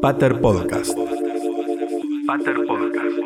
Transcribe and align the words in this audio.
Pater 0.00 0.40
Podcast. 0.40 0.96
Pater 2.26 2.56
Podcast. 2.66 3.16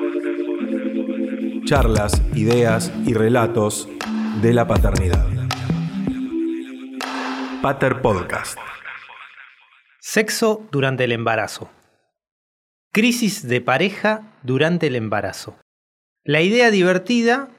Charlas, 1.67 2.21
ideas 2.35 2.93
y 3.07 3.15
relatos 3.15 3.89
de 4.43 4.53
la 4.53 4.67
paternidad. 4.67 5.25
Pater 7.63 8.03
Podcast. 8.03 8.59
Sexo 10.01 10.67
durante 10.73 11.05
el 11.05 11.13
embarazo. 11.13 11.71
Crisis 12.93 13.47
de 13.47 13.61
pareja 13.61 14.33
durante 14.43 14.89
el 14.89 14.97
embarazo. 14.97 15.57
La 16.25 16.43
idea 16.43 16.73
divertida, 16.73 17.51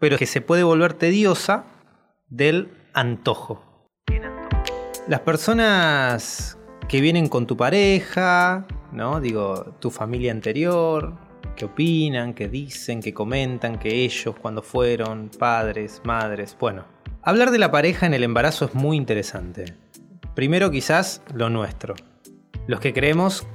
pero 0.00 0.16
que 0.16 0.24
se 0.24 0.40
puede 0.40 0.62
volver 0.62 0.94
tediosa, 0.94 1.66
del 2.30 2.70
antojo. 2.94 3.62
Las 5.08 5.20
personas 5.20 6.56
que 6.92 7.00
vienen 7.00 7.30
con 7.30 7.46
tu 7.46 7.56
pareja, 7.56 8.66
¿no? 8.92 9.18
Digo, 9.18 9.74
tu 9.80 9.90
familia 9.90 10.30
anterior, 10.30 11.14
que 11.56 11.64
opinan, 11.64 12.34
que 12.34 12.50
dicen, 12.50 13.00
que 13.00 13.14
comentan, 13.14 13.78
que 13.78 14.04
ellos 14.04 14.34
cuando 14.38 14.60
fueron 14.60 15.30
padres, 15.30 16.02
madres, 16.04 16.54
bueno. 16.60 16.84
Hablar 17.22 17.50
de 17.50 17.58
la 17.58 17.70
pareja 17.70 18.04
en 18.04 18.12
el 18.12 18.24
embarazo 18.24 18.66
es 18.66 18.74
muy 18.74 18.98
interesante. 18.98 19.74
Primero 20.34 20.70
quizás 20.70 21.22
lo 21.32 21.48
nuestro. 21.48 21.94
Los 22.66 22.80
que 22.80 22.92
creemos 22.92 23.46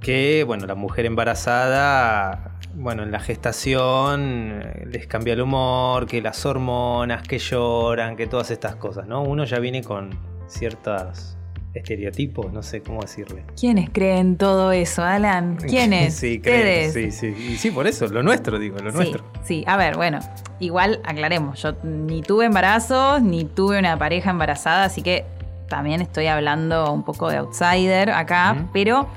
que, 0.00 0.44
bueno, 0.44 0.64
la 0.64 0.74
mujer 0.74 1.04
embarazada, 1.04 2.58
bueno, 2.76 3.02
en 3.02 3.12
la 3.12 3.20
gestación 3.20 4.62
eh, 4.62 4.86
les 4.86 5.06
cambia 5.06 5.34
el 5.34 5.42
humor, 5.42 6.06
que 6.06 6.22
las 6.22 6.46
hormonas, 6.46 7.28
que 7.28 7.38
lloran, 7.38 8.16
que 8.16 8.26
todas 8.26 8.50
estas 8.50 8.76
cosas, 8.76 9.06
¿no? 9.06 9.22
Uno 9.22 9.44
ya 9.44 9.58
viene 9.58 9.82
con 9.82 10.18
ciertos 10.46 11.35
estereotipos, 11.76 12.52
no 12.52 12.62
sé 12.62 12.82
cómo 12.82 13.02
decirle. 13.02 13.44
¿Quiénes 13.58 13.90
creen 13.90 14.36
todo 14.36 14.72
eso, 14.72 15.02
Alan? 15.02 15.56
¿Quiénes? 15.68 16.14
sí, 16.14 16.40
creen, 16.40 16.92
sí, 16.92 17.10
sí. 17.10 17.26
Y 17.26 17.56
sí, 17.56 17.70
por 17.70 17.86
eso, 17.86 18.06
lo 18.08 18.22
nuestro, 18.22 18.58
digo, 18.58 18.78
lo 18.78 18.92
nuestro. 18.92 19.24
Sí, 19.44 19.64
a 19.66 19.76
ver, 19.76 19.96
bueno, 19.96 20.20
igual 20.60 21.00
aclaremos, 21.04 21.62
yo 21.62 21.74
ni 21.82 22.22
tuve 22.22 22.46
embarazos, 22.46 23.22
ni 23.22 23.44
tuve 23.44 23.78
una 23.78 23.98
pareja 23.98 24.30
embarazada, 24.30 24.84
así 24.84 25.02
que 25.02 25.24
también 25.68 26.00
estoy 26.00 26.26
hablando 26.26 26.92
un 26.92 27.02
poco 27.02 27.28
de 27.28 27.38
outsider 27.38 28.10
acá, 28.10 28.68
pero 28.72 29.08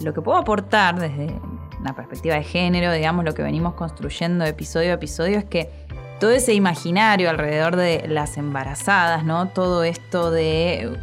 lo 0.00 0.14
que 0.14 0.20
puedo 0.20 0.38
aportar 0.38 0.98
desde 0.98 1.32
una 1.80 1.94
perspectiva 1.94 2.36
de 2.36 2.44
género, 2.44 2.92
digamos, 2.92 3.24
lo 3.24 3.34
que 3.34 3.42
venimos 3.42 3.74
construyendo 3.74 4.44
episodio 4.44 4.90
a 4.90 4.94
episodio 4.94 5.38
es 5.38 5.44
que 5.44 5.70
todo 6.20 6.30
ese 6.30 6.54
imaginario 6.54 7.28
alrededor 7.28 7.76
de 7.76 8.06
las 8.08 8.38
embarazadas, 8.38 9.24
¿no? 9.24 9.48
Todo 9.48 9.84
esto 9.84 10.30
de 10.30 10.98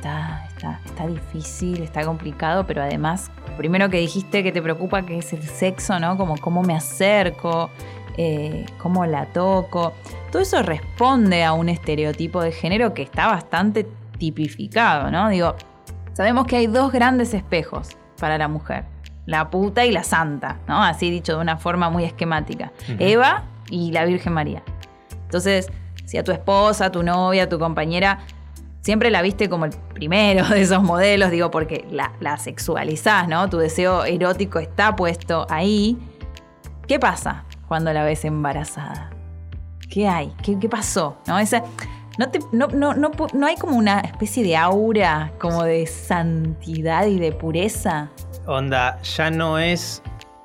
está, 0.00 0.46
está, 0.48 0.80
está 0.86 1.06
difícil, 1.06 1.82
está 1.82 2.04
complicado, 2.04 2.66
pero 2.66 2.82
además, 2.82 3.30
primero 3.58 3.90
que 3.90 3.98
dijiste 3.98 4.42
que 4.42 4.50
te 4.50 4.62
preocupa 4.62 5.02
que 5.04 5.18
es 5.18 5.32
el 5.34 5.42
sexo, 5.42 6.00
¿no? 6.00 6.16
Como 6.16 6.38
cómo 6.38 6.62
me 6.62 6.74
acerco, 6.74 7.70
eh, 8.16 8.64
cómo 8.78 9.04
la 9.04 9.26
toco. 9.26 9.92
Todo 10.32 10.40
eso 10.40 10.62
responde 10.62 11.44
a 11.44 11.52
un 11.52 11.68
estereotipo 11.68 12.40
de 12.40 12.50
género 12.50 12.94
que 12.94 13.02
está 13.02 13.26
bastante 13.26 13.86
tipificado, 14.16 15.10
¿no? 15.10 15.28
Digo, 15.28 15.54
sabemos 16.14 16.46
que 16.46 16.56
hay 16.56 16.66
dos 16.66 16.92
grandes 16.92 17.34
espejos 17.34 17.90
para 18.18 18.38
la 18.38 18.48
mujer, 18.48 18.84
la 19.26 19.50
puta 19.50 19.84
y 19.84 19.92
la 19.92 20.02
santa, 20.02 20.60
¿no? 20.66 20.82
Así 20.82 21.10
dicho 21.10 21.34
de 21.36 21.42
una 21.42 21.58
forma 21.58 21.90
muy 21.90 22.04
esquemática. 22.04 22.72
Eva 22.98 23.44
y 23.68 23.92
la 23.92 24.06
Virgen 24.06 24.32
María. 24.32 24.62
Entonces, 25.24 25.68
si 26.06 26.16
a 26.16 26.24
tu 26.24 26.32
esposa, 26.32 26.90
tu 26.90 27.02
novia, 27.02 27.48
tu 27.50 27.58
compañera, 27.58 28.20
siempre 28.82 29.10
la 29.10 29.22
viste 29.22 29.48
como 29.48 29.64
el 29.64 29.72
primero 29.94 30.48
de 30.48 30.62
esos 30.62 30.82
modelos, 30.82 31.30
digo, 31.30 31.50
porque 31.50 31.86
la, 31.90 32.12
la 32.20 32.36
sexualizás, 32.36 33.28
¿no? 33.28 33.48
Tu 33.48 33.58
deseo 33.58 34.04
erótico 34.04 34.58
está 34.58 34.96
puesto 34.96 35.46
ahí. 35.50 35.98
¿Qué 36.86 36.98
pasa 36.98 37.44
cuando 37.68 37.92
la 37.92 38.04
ves 38.04 38.24
embarazada? 38.24 39.10
¿Qué 39.88 40.08
hay? 40.08 40.32
¿Qué, 40.42 40.58
qué 40.58 40.68
pasó? 40.68 41.18
¿No? 41.26 41.38
Esa, 41.38 41.62
no, 42.18 42.30
te, 42.30 42.40
no, 42.52 42.68
no, 42.68 42.94
no, 42.94 43.10
no 43.32 43.46
hay 43.46 43.56
como 43.56 43.76
una 43.76 44.00
especie 44.00 44.42
de 44.42 44.56
aura 44.56 45.32
como 45.38 45.64
de 45.64 45.86
santidad 45.86 47.06
y 47.06 47.18
de 47.18 47.32
pureza. 47.32 48.10
Onda, 48.46 49.00
ya 49.02 49.30
no 49.30 49.58
es 49.58 50.02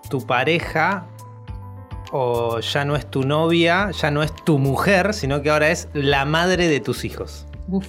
tu 0.10 0.26
pareja 0.26 1.06
o 2.12 2.60
ya 2.60 2.86
no 2.86 2.96
es 2.96 3.10
tu 3.10 3.24
novia, 3.24 3.92
ya 3.92 4.12
no 4.12 4.24
es 4.24 4.34
tu 4.34 4.58
mujer, 4.60 5.14
sino 5.14 5.42
que 5.42 5.50
ahora 5.50 5.70
es 5.70 5.90
la 5.94 6.26
madre 6.26 6.68
de 6.68 6.80
tus 6.80 7.06
hijos. 7.06 7.46
Uf. 7.68 7.88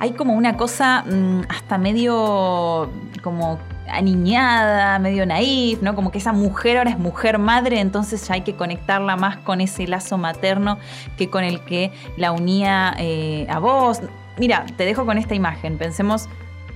Hay 0.00 0.12
como 0.12 0.34
una 0.34 0.56
cosa 0.56 1.04
mmm, 1.06 1.42
hasta 1.48 1.78
medio 1.78 2.90
como 3.22 3.58
aniñada, 3.88 4.98
medio 4.98 5.26
naif, 5.26 5.82
¿no? 5.82 5.94
Como 5.94 6.10
que 6.10 6.18
esa 6.18 6.32
mujer 6.32 6.78
ahora 6.78 6.90
es 6.90 6.98
mujer 6.98 7.38
madre, 7.38 7.80
entonces 7.80 8.26
ya 8.26 8.34
hay 8.34 8.40
que 8.42 8.54
conectarla 8.54 9.16
más 9.16 9.36
con 9.38 9.60
ese 9.60 9.86
lazo 9.86 10.18
materno 10.18 10.78
que 11.16 11.30
con 11.30 11.44
el 11.44 11.60
que 11.60 11.92
la 12.16 12.32
unía 12.32 12.94
eh, 12.98 13.46
a 13.48 13.58
vos. 13.58 14.00
Mira, 14.36 14.66
te 14.76 14.84
dejo 14.84 15.06
con 15.06 15.18
esta 15.18 15.34
imagen. 15.34 15.78
Pensemos 15.78 16.28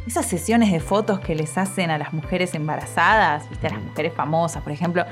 esas 0.06 0.26
sesiones 0.26 0.72
de 0.72 0.80
fotos 0.80 1.20
que 1.20 1.34
les 1.34 1.58
hacen 1.58 1.90
a 1.90 1.98
las 1.98 2.12
mujeres 2.12 2.54
embarazadas, 2.54 3.48
¿viste? 3.50 3.66
A 3.66 3.70
las 3.70 3.82
mujeres 3.82 4.12
famosas, 4.14 4.62
por 4.62 4.72
ejemplo, 4.72 5.04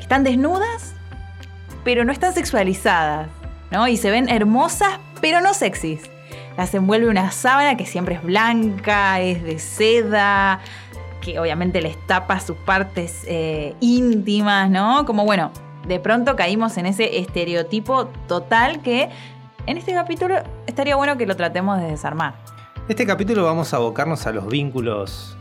están 0.00 0.24
desnudas, 0.24 0.94
pero 1.84 2.04
no 2.04 2.12
están 2.12 2.34
sexualizadas, 2.34 3.28
¿no? 3.70 3.86
Y 3.88 3.96
se 3.96 4.10
ven 4.10 4.28
hermosas, 4.28 4.98
pero 5.20 5.40
no 5.40 5.54
sexys. 5.54 6.15
Las 6.56 6.74
envuelve 6.74 7.08
una 7.08 7.30
sábana 7.30 7.76
que 7.76 7.86
siempre 7.86 8.14
es 8.14 8.22
blanca, 8.22 9.20
es 9.20 9.42
de 9.42 9.58
seda, 9.58 10.60
que 11.20 11.38
obviamente 11.38 11.82
les 11.82 11.96
tapa 12.06 12.40
sus 12.40 12.56
partes 12.56 13.24
eh, 13.26 13.74
íntimas, 13.80 14.70
¿no? 14.70 15.04
Como 15.04 15.24
bueno, 15.24 15.50
de 15.86 16.00
pronto 16.00 16.34
caímos 16.36 16.76
en 16.78 16.86
ese 16.86 17.18
estereotipo 17.18 18.06
total 18.26 18.80
que 18.80 19.08
en 19.66 19.76
este 19.76 19.92
capítulo 19.92 20.36
estaría 20.66 20.96
bueno 20.96 21.16
que 21.16 21.26
lo 21.26 21.36
tratemos 21.36 21.80
de 21.80 21.88
desarmar. 21.88 22.34
Este 22.88 23.04
capítulo 23.04 23.44
vamos 23.44 23.74
a 23.74 23.78
abocarnos 23.78 24.26
a 24.26 24.32
los 24.32 24.46
vínculos 24.46 25.36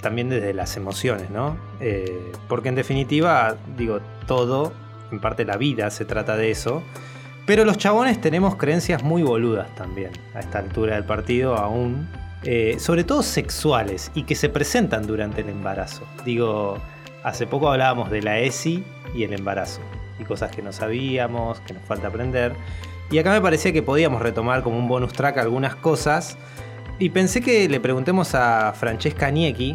también 0.00 0.28
desde 0.28 0.54
las 0.54 0.76
emociones, 0.76 1.30
¿no? 1.30 1.56
Eh, 1.80 2.32
porque 2.48 2.70
en 2.70 2.74
definitiva, 2.74 3.56
digo, 3.76 4.00
todo, 4.26 4.72
en 5.10 5.20
parte 5.20 5.44
la 5.44 5.56
vida 5.56 5.90
se 5.90 6.04
trata 6.04 6.36
de 6.36 6.50
eso. 6.50 6.82
Pero 7.46 7.64
los 7.64 7.78
chabones 7.78 8.20
tenemos 8.20 8.56
creencias 8.56 9.02
muy 9.02 9.22
boludas 9.22 9.72
también, 9.76 10.10
a 10.34 10.40
esta 10.40 10.58
altura 10.58 10.96
del 10.96 11.04
partido 11.04 11.56
aún. 11.56 12.08
Eh, 12.42 12.76
sobre 12.78 13.02
todo 13.02 13.24
sexuales 13.24 14.12
y 14.14 14.22
que 14.22 14.36
se 14.36 14.48
presentan 14.48 15.06
durante 15.06 15.40
el 15.40 15.48
embarazo. 15.48 16.04
Digo, 16.24 16.78
hace 17.24 17.46
poco 17.46 17.68
hablábamos 17.68 18.10
de 18.10 18.22
la 18.22 18.38
ESI 18.38 18.84
y 19.14 19.24
el 19.24 19.32
embarazo. 19.32 19.80
Y 20.20 20.24
cosas 20.24 20.54
que 20.54 20.62
no 20.62 20.72
sabíamos, 20.72 21.58
que 21.60 21.74
nos 21.74 21.82
falta 21.84 22.08
aprender. 22.08 22.52
Y 23.10 23.18
acá 23.18 23.32
me 23.32 23.40
parecía 23.40 23.72
que 23.72 23.82
podíamos 23.82 24.22
retomar 24.22 24.62
como 24.62 24.78
un 24.78 24.86
bonus 24.86 25.12
track 25.12 25.38
algunas 25.38 25.74
cosas. 25.74 26.38
Y 26.98 27.10
pensé 27.10 27.40
que 27.40 27.68
le 27.68 27.80
preguntemos 27.80 28.34
a 28.34 28.72
Francesca 28.74 29.30
Niecki, 29.30 29.74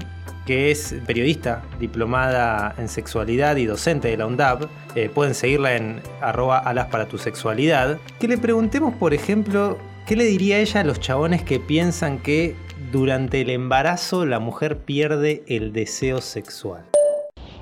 que 0.51 0.69
es 0.69 0.93
periodista, 1.07 1.61
diplomada 1.79 2.75
en 2.77 2.89
sexualidad 2.89 3.55
y 3.55 3.65
docente 3.65 4.09
de 4.09 4.17
la 4.17 4.25
UNDAP. 4.27 4.63
Eh, 4.95 5.07
pueden 5.07 5.33
seguirla 5.33 5.77
en 5.77 6.01
arroba 6.19 6.57
alas 6.57 6.87
para 6.87 7.07
tu 7.07 7.17
sexualidad. 7.17 7.99
Que 8.19 8.27
le 8.27 8.37
preguntemos, 8.37 8.93
por 8.95 9.13
ejemplo, 9.13 9.77
¿qué 10.05 10.17
le 10.17 10.25
diría 10.25 10.59
ella 10.59 10.81
a 10.81 10.83
los 10.83 10.99
chabones 10.99 11.41
que 11.41 11.61
piensan 11.61 12.19
que 12.19 12.57
durante 12.91 13.39
el 13.39 13.49
embarazo 13.49 14.25
la 14.25 14.39
mujer 14.39 14.79
pierde 14.79 15.41
el 15.47 15.71
deseo 15.71 16.19
sexual? 16.19 16.83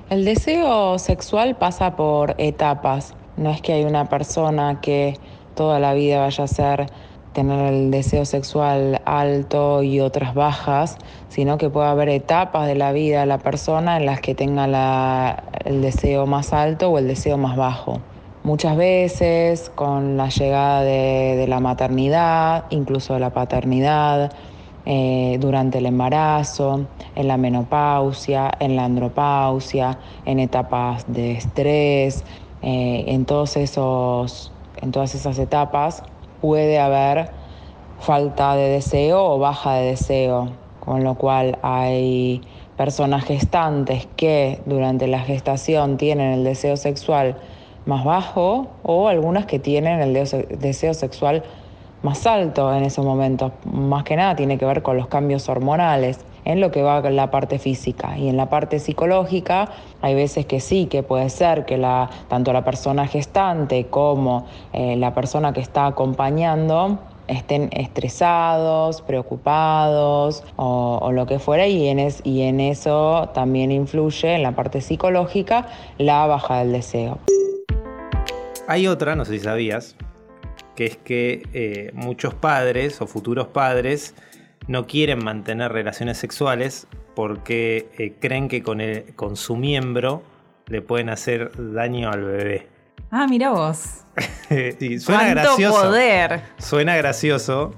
El 0.08 0.24
deseo 0.24 0.98
sexual 0.98 1.56
pasa 1.56 1.94
por 1.94 2.34
etapas. 2.38 3.14
No 3.36 3.52
es 3.52 3.62
que 3.62 3.72
hay 3.72 3.84
una 3.84 4.08
persona 4.08 4.80
que 4.80 5.14
toda 5.54 5.78
la 5.78 5.94
vida 5.94 6.18
vaya 6.18 6.42
a 6.42 6.48
ser 6.48 6.86
tener 7.32 7.72
el 7.72 7.90
deseo 7.90 8.24
sexual 8.24 9.00
alto 9.04 9.82
y 9.82 10.00
otras 10.00 10.34
bajas, 10.34 10.98
sino 11.28 11.58
que 11.58 11.70
puede 11.70 11.88
haber 11.88 12.08
etapas 12.08 12.66
de 12.66 12.74
la 12.74 12.92
vida 12.92 13.20
de 13.20 13.26
la 13.26 13.38
persona 13.38 13.96
en 13.96 14.06
las 14.06 14.20
que 14.20 14.34
tenga 14.34 14.66
la, 14.66 15.44
el 15.64 15.80
deseo 15.80 16.26
más 16.26 16.52
alto 16.52 16.90
o 16.90 16.98
el 16.98 17.06
deseo 17.06 17.38
más 17.38 17.56
bajo. 17.56 18.00
Muchas 18.42 18.76
veces 18.76 19.70
con 19.74 20.16
la 20.16 20.30
llegada 20.30 20.82
de, 20.82 21.46
la 21.46 21.60
maternidad, 21.60 22.64
incluso 22.70 23.14
de 23.14 23.20
la 23.20 23.30
paternidad, 23.30 24.32
eh, 24.86 25.36
durante 25.40 25.78
el 25.78 25.86
embarazo, 25.86 26.86
en 27.14 27.28
la 27.28 27.36
menopausia, 27.36 28.50
en 28.58 28.76
la 28.76 28.86
andropausia, 28.86 29.98
en 30.24 30.40
etapas 30.40 31.04
de 31.06 31.32
estrés, 31.32 32.24
eh, 32.62 33.04
en, 33.08 33.26
todos 33.26 33.58
esos, 33.58 34.52
en 34.80 34.90
todas 34.90 35.14
esas 35.14 35.38
etapas 35.38 36.02
puede 36.40 36.78
haber 36.78 37.30
falta 38.00 38.56
de 38.56 38.68
deseo 38.68 39.24
o 39.24 39.38
baja 39.38 39.74
de 39.74 39.90
deseo, 39.90 40.52
con 40.80 41.04
lo 41.04 41.14
cual 41.14 41.58
hay 41.62 42.40
personas 42.76 43.24
gestantes 43.24 44.08
que 44.16 44.62
durante 44.64 45.06
la 45.06 45.20
gestación 45.20 45.98
tienen 45.98 46.32
el 46.32 46.44
deseo 46.44 46.76
sexual 46.76 47.36
más 47.84 48.04
bajo 48.04 48.68
o 48.82 49.08
algunas 49.08 49.46
que 49.46 49.58
tienen 49.58 50.00
el 50.00 50.14
deseo 50.14 50.94
sexual 50.94 51.42
más 52.02 52.26
alto 52.26 52.74
en 52.74 52.84
esos 52.84 53.04
momentos. 53.04 53.52
Más 53.64 54.04
que 54.04 54.16
nada 54.16 54.34
tiene 54.36 54.56
que 54.58 54.64
ver 54.64 54.82
con 54.82 54.96
los 54.96 55.08
cambios 55.08 55.48
hormonales. 55.48 56.20
En 56.50 56.60
lo 56.60 56.70
que 56.70 56.82
va 56.82 56.98
a 56.98 57.10
la 57.10 57.30
parte 57.30 57.58
física. 57.58 58.18
Y 58.18 58.28
en 58.28 58.36
la 58.36 58.50
parte 58.50 58.78
psicológica 58.78 59.68
hay 60.02 60.14
veces 60.14 60.46
que 60.46 60.60
sí, 60.60 60.86
que 60.86 61.02
puede 61.02 61.30
ser 61.30 61.64
que 61.64 61.76
la, 61.76 62.10
tanto 62.28 62.52
la 62.52 62.64
persona 62.64 63.06
gestante 63.06 63.86
como 63.86 64.46
eh, 64.72 64.96
la 64.96 65.14
persona 65.14 65.52
que 65.52 65.60
está 65.60 65.86
acompañando 65.86 66.98
estén 67.28 67.70
estresados, 67.72 69.02
preocupados 69.02 70.42
o, 70.56 71.10
lo 71.12 71.26
que 71.26 71.38
fuera 71.38 71.66
y 71.66 71.86
en, 71.88 72.00
en 72.00 72.60
eso 72.60 73.30
también 73.32 73.70
influye 73.70 74.34
en 74.34 74.42
la 74.42 74.52
parte 74.52 74.80
psicológica 74.80 75.68
la 75.98 76.26
baja 76.26 76.58
del 76.58 76.72
deseo. 76.72 77.18
Hay 78.66 78.86
otra, 78.86 79.16
no 79.16 79.24
sé 79.24 79.38
si 79.38 79.44
sabías, 79.44 79.96
que 80.74 80.86
es 80.86 80.96
que 80.96 81.42
eh, 81.52 81.90
muchos 81.94 82.34
padres 82.34 83.00
o 83.00 83.06
futuros 83.06 83.48
padres 83.48 84.14
no 84.66 84.86
quieren 84.86 85.24
mantener 85.24 85.72
relaciones 85.72 86.18
sexuales 86.18 86.86
porque 87.14 87.90
eh, 87.98 88.14
creen 88.20 88.48
que 88.48 88.62
con, 88.62 88.80
el, 88.80 89.14
con 89.14 89.36
su 89.36 89.56
miembro 89.56 90.22
le 90.66 90.82
pueden 90.82 91.08
hacer 91.08 91.50
daño 91.56 92.10
al 92.10 92.24
bebé. 92.24 92.68
Ah, 93.10 93.26
mira 93.28 93.50
vos. 93.50 94.04
suena 95.00 95.28
gracioso. 95.30 95.82
poder! 95.82 96.42
Suena 96.58 96.96
gracioso, 96.96 97.74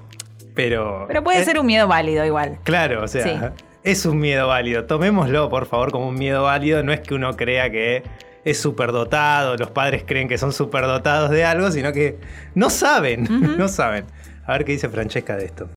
pero. 0.53 1.05
Pero 1.07 1.23
puede 1.23 1.43
ser 1.43 1.59
un 1.59 1.65
miedo 1.65 1.87
válido 1.87 2.23
igual. 2.25 2.59
Claro, 2.63 3.03
o 3.03 3.07
sea, 3.07 3.53
es 3.83 4.05
un 4.05 4.19
miedo 4.19 4.47
válido. 4.47 4.85
Tomémoslo, 4.85 5.49
por 5.49 5.65
favor, 5.65 5.91
como 5.91 6.09
un 6.09 6.15
miedo 6.15 6.43
válido. 6.43 6.83
No 6.83 6.93
es 6.93 6.99
que 6.99 7.15
uno 7.15 7.35
crea 7.35 7.71
que 7.71 8.03
es 8.45 8.59
superdotado, 8.59 9.55
los 9.57 9.71
padres 9.71 10.03
creen 10.05 10.27
que 10.27 10.37
son 10.37 10.53
superdotados 10.53 11.31
de 11.31 11.45
algo, 11.45 11.71
sino 11.71 11.93
que 11.93 12.19
no 12.53 12.69
saben, 12.69 13.27
no 13.57 13.67
saben. 13.67 14.05
A 14.45 14.53
ver 14.53 14.65
qué 14.65 14.73
dice 14.73 14.89
Francesca 14.89 15.37
de 15.37 15.45
esto 15.45 15.69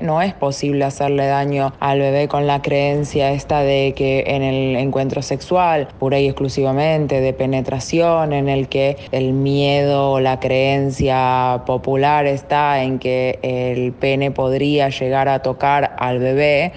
no 0.00 0.22
es 0.22 0.34
posible 0.34 0.84
hacerle 0.84 1.26
daño 1.26 1.72
al 1.80 1.98
bebé 1.98 2.28
con 2.28 2.46
la 2.46 2.62
creencia 2.62 3.32
esta 3.32 3.60
de 3.60 3.94
que 3.96 4.24
en 4.26 4.42
el 4.42 4.76
encuentro 4.76 5.22
sexual, 5.22 5.88
pura 5.98 6.18
y 6.18 6.26
exclusivamente 6.26 7.20
de 7.20 7.32
penetración, 7.32 8.32
en 8.32 8.48
el 8.48 8.68
que 8.68 8.96
el 9.10 9.32
miedo 9.32 10.12
o 10.12 10.20
la 10.20 10.40
creencia 10.40 11.62
popular 11.66 12.26
está 12.26 12.82
en 12.82 12.98
que 12.98 13.38
el 13.42 13.92
pene 13.92 14.30
podría 14.30 14.88
llegar 14.88 15.28
a 15.28 15.40
tocar 15.40 15.94
al 15.98 16.18
bebé, 16.18 16.72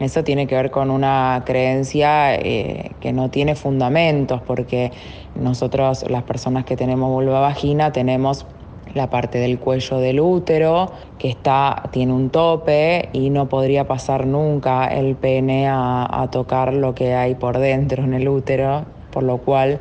eso 0.00 0.24
tiene 0.24 0.46
que 0.46 0.54
ver 0.54 0.70
con 0.70 0.90
una 0.90 1.42
creencia 1.44 2.34
eh, 2.34 2.92
que 3.00 3.12
no 3.12 3.28
tiene 3.28 3.54
fundamentos, 3.54 4.40
porque 4.40 4.92
nosotros, 5.34 6.08
las 6.08 6.22
personas 6.22 6.64
que 6.64 6.74
tenemos 6.74 7.10
vulva 7.10 7.40
vagina, 7.40 7.92
tenemos 7.92 8.46
la 8.94 9.10
parte 9.10 9.38
del 9.38 9.58
cuello 9.58 9.98
del 9.98 10.20
útero, 10.20 10.90
que 11.18 11.28
está, 11.28 11.84
tiene 11.90 12.12
un 12.12 12.30
tope 12.30 13.08
y 13.12 13.30
no 13.30 13.48
podría 13.48 13.86
pasar 13.86 14.26
nunca 14.26 14.86
el 14.86 15.16
pene 15.16 15.68
a, 15.68 16.28
tocar 16.32 16.74
lo 16.74 16.94
que 16.94 17.14
hay 17.14 17.34
por 17.34 17.58
dentro 17.58 18.04
en 18.04 18.14
el 18.14 18.28
útero, 18.28 18.84
por 19.10 19.22
lo 19.22 19.38
cual 19.38 19.80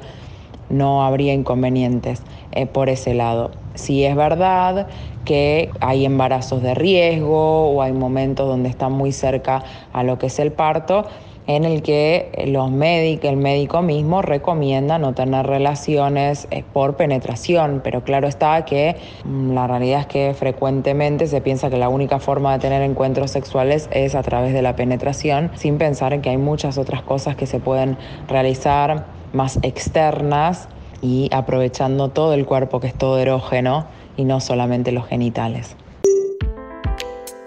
no 0.70 1.04
habría 1.04 1.34
inconvenientes 1.34 2.24
eh, 2.52 2.66
por 2.66 2.90
ese 2.90 3.14
lado. 3.14 3.52
Si 3.76 4.04
es 4.04 4.16
verdad 4.16 4.88
que 5.26 5.70
hay 5.80 6.06
embarazos 6.06 6.62
de 6.62 6.74
riesgo 6.74 7.72
o 7.72 7.82
hay 7.82 7.94
momentos 7.94 8.48
donde 8.48 8.70
está 8.70 8.90
muy 8.90 9.12
cerca 9.12 9.64
a 9.94 10.04
lo 10.04 10.18
que 10.18 10.28
es 10.28 10.40
el 10.40 10.52
parto, 10.52 11.06
en 11.50 11.66
el 11.66 11.82
que 11.82 12.46
los 12.46 12.70
médicos, 12.70 13.32
el 13.32 13.38
médico 13.38 13.82
mismo 13.82 14.22
recomienda 14.22 15.00
no 15.00 15.16
tener 15.16 15.48
relaciones 15.48 16.48
eh, 16.52 16.64
por 16.74 16.96
penetración, 16.96 17.82
pero 17.84 18.04
claro 18.04 18.28
está 18.28 18.64
que 18.66 18.98
mm, 19.26 19.54
la 19.54 19.66
realidad 19.66 20.02
es 20.02 20.06
que 20.06 20.36
frecuentemente 20.36 21.26
se 21.26 21.42
piensa 21.42 21.72
que 21.72 21.78
la 21.78 21.90
única 21.90 22.20
forma 22.20 22.54
de 22.54 22.60
tener 22.60 22.84
encuentros 22.84 23.32
sexuales 23.32 23.90
es 23.92 24.14
a 24.14 24.22
través 24.22 24.54
de 24.54 24.62
la 24.62 24.76
penetración, 24.76 25.50
sin 25.56 25.80
pensar 25.80 26.14
en 26.14 26.22
que 26.22 26.30
hay 26.30 26.38
muchas 26.38 26.78
otras 26.78 27.02
cosas 27.02 27.36
que 27.36 27.48
se 27.48 27.60
pueden 27.60 27.98
realizar 28.28 29.08
más 29.34 29.58
externas 29.64 30.70
y 31.02 31.32
aprovechando 31.34 32.10
todo 32.10 32.36
el 32.36 32.46
cuerpo 32.46 32.80
que 32.80 32.86
es 32.86 32.94
todo 32.94 33.18
erógeno 33.18 33.88
y 34.18 34.24
no 34.24 34.40
solamente 34.40 34.92
los 34.92 35.08
genitales. 35.08 35.76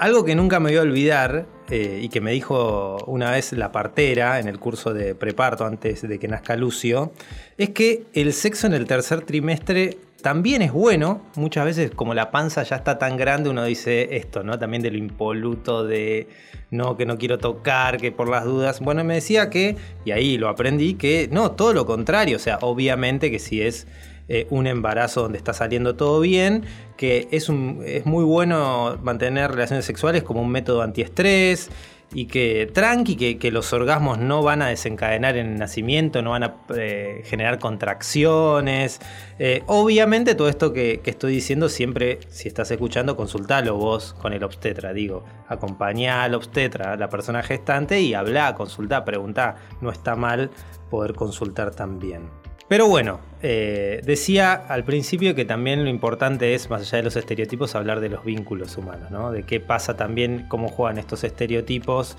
Algo 0.01 0.25
que 0.25 0.35
nunca 0.35 0.59
me 0.59 0.71
voy 0.71 0.79
a 0.79 0.83
olvidar 0.83 1.47
eh, 1.71 2.01
y 2.03 2.09
que 2.09 2.21
me 2.21 2.33
dijo 2.33 2.99
una 3.07 3.31
vez 3.31 3.53
la 3.53 3.73
partera 3.73 4.41
en 4.41 4.49
el 4.49 4.59
curso 4.59 4.93
de 4.93 5.15
preparto 5.15 5.65
antes 5.65 6.07
de 6.07 6.19
que 6.19 6.29
nazca 6.29 6.57
Lucio, 6.57 7.13
es 7.57 7.71
que 7.71 8.05
el 8.15 8.33
sexo 8.33 8.67
en 8.67 8.75
el 8.75 8.87
tercer 8.87 9.23
trimestre 9.23 9.99
también 10.23 10.63
es 10.63 10.73
bueno. 10.73 11.21
Muchas 11.35 11.65
veces, 11.65 11.91
como 11.91 12.15
la 12.15 12.31
panza 12.31 12.63
ya 12.63 12.77
está 12.77 12.99
tan 12.99 13.17
grande, 13.17 13.51
uno 13.51 13.65
dice 13.65 14.17
esto, 14.17 14.43
¿no? 14.43 14.59
También 14.59 14.83
de 14.83 14.91
lo 14.91 14.97
impoluto, 14.97 15.85
de 15.85 16.29
no, 16.71 16.97
que 16.97 17.05
no 17.05 17.19
quiero 17.19 17.39
tocar, 17.39 17.99
que 17.99 18.13
por 18.13 18.29
las 18.29 18.45
dudas. 18.45 18.81
Bueno, 18.81 19.05
me 19.05 19.15
decía 19.15 19.51
que, 19.51 19.77
y 20.05 20.13
ahí 20.13 20.39
lo 20.39 20.49
aprendí, 20.49 20.95
que 20.95 21.29
no, 21.31 21.53
todo 21.53 21.75
lo 21.75 21.85
contrario. 21.85 22.37
O 22.37 22.41
sea, 22.41 22.59
obviamente 22.63 23.31
que 23.31 23.39
si 23.39 23.61
es 23.63 23.87
eh, 24.29 24.47
un 24.51 24.67
embarazo 24.67 25.23
donde 25.23 25.39
está 25.39 25.53
saliendo 25.53 25.97
todo 25.97 26.21
bien, 26.21 26.65
que 26.97 27.29
es, 27.31 27.49
un, 27.49 27.83
es 27.85 28.07
muy 28.07 28.25
bueno 28.25 28.99
mantener 29.03 29.51
relaciones 29.51 29.85
sexuales 29.85 30.23
como 30.23 30.43
un 30.43 30.51
método 30.51 30.83
antiestrés 30.83 31.71
y 32.15 32.27
que 32.27 32.71
tranqui, 32.73 33.37
que, 33.37 33.51
los 33.51 33.73
orgasmos 33.73 34.19
no 34.19 34.43
van 34.43 34.63
a 34.63 34.69
desencadenar 34.69 35.37
en 35.37 35.53
el 35.53 35.59
nacimiento, 35.59 36.23
no 36.23 36.31
van 36.31 36.43
a 36.43 36.57
eh, 36.77 37.23
generar 37.25 37.59
contracciones. 37.59 39.01
Eh, 39.39 39.63
obviamente 39.67 40.35
todo 40.35 40.49
esto 40.49 40.73
que, 40.73 41.01
estoy 41.05 41.35
diciendo 41.35 41.69
siempre, 41.69 42.21
si 42.29 42.49
estás 42.49 42.71
escuchando, 42.71 43.17
consultalo 43.17 43.77
vos 43.77 44.15
con 44.15 44.33
el 44.33 44.45
obstetra. 44.45 44.93
Digo, 44.93 45.25
acompañá 45.49 46.25
al 46.25 46.35
obstetra, 46.35 46.93
a 46.93 46.97
la 46.97 47.09
persona 47.09 47.43
gestante 47.43 48.01
y 48.01 48.15
habla, 48.15 48.55
consultá, 48.55 49.05
preguntá. 49.05 49.57
No 49.81 49.91
está 49.91 50.15
mal 50.17 50.51
poder 50.91 51.15
consultar 51.15 51.75
también. 51.75 52.42
Pero 52.69 52.87
bueno, 52.87 53.21
eh, 53.43 54.01
decía 54.05 54.55
al 54.55 54.85
principio 54.85 55.35
que 55.35 55.45
también 55.45 55.85
lo 55.85 55.91
importante 55.91 56.55
es, 56.55 56.71
más 56.71 56.83
allá 56.83 56.99
de 56.99 57.05
los 57.05 57.17
estereotipos, 57.17 57.75
hablar 57.75 58.01
de 58.01 58.09
los 58.09 58.25
vínculos 58.25 58.77
humanos, 58.77 59.11
¿no? 59.11 59.31
De 59.31 59.43
qué 59.43 59.61
pasa 59.61 59.97
también, 59.97 60.47
cómo 60.49 60.69
juegan 60.69 60.99
estos 60.99 61.25
estereotipos, 61.25 62.17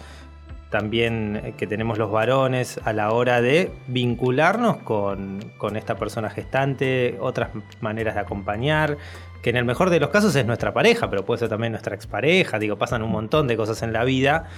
también 0.73 1.39
eh, 1.43 1.53
que 1.55 1.67
tenemos 1.67 1.99
los 1.99 2.11
varones 2.11 2.79
a 2.83 2.93
la 2.93 3.11
hora 3.11 3.41
de 3.41 3.71
vincularnos 3.87 4.77
con, 4.77 5.39
esta 5.75 5.95
persona 5.97 6.31
gestante, 6.31 7.15
otras 7.21 7.51
maneras 7.79 8.15
de 8.15 8.21
acompañar, 8.21 8.97
que 9.43 9.51
en 9.51 9.57
el 9.57 9.65
mejor 9.65 9.91
de 9.91 9.99
los 9.99 10.09
casos 10.09 10.35
es 10.35 10.45
nuestra 10.47 10.73
pareja, 10.73 11.11
pero 11.11 11.25
puede 11.25 11.41
ser 11.41 11.49
también 11.49 11.73
nuestra 11.73 11.93
expareja, 11.95 12.57
digo, 12.57 12.77
pasan 12.77 13.03
un 13.03 13.11
montón 13.11 13.47
de 13.47 13.55
cosas 13.55 13.83
en 13.83 13.93
la 13.93 14.03
vida 14.03 14.49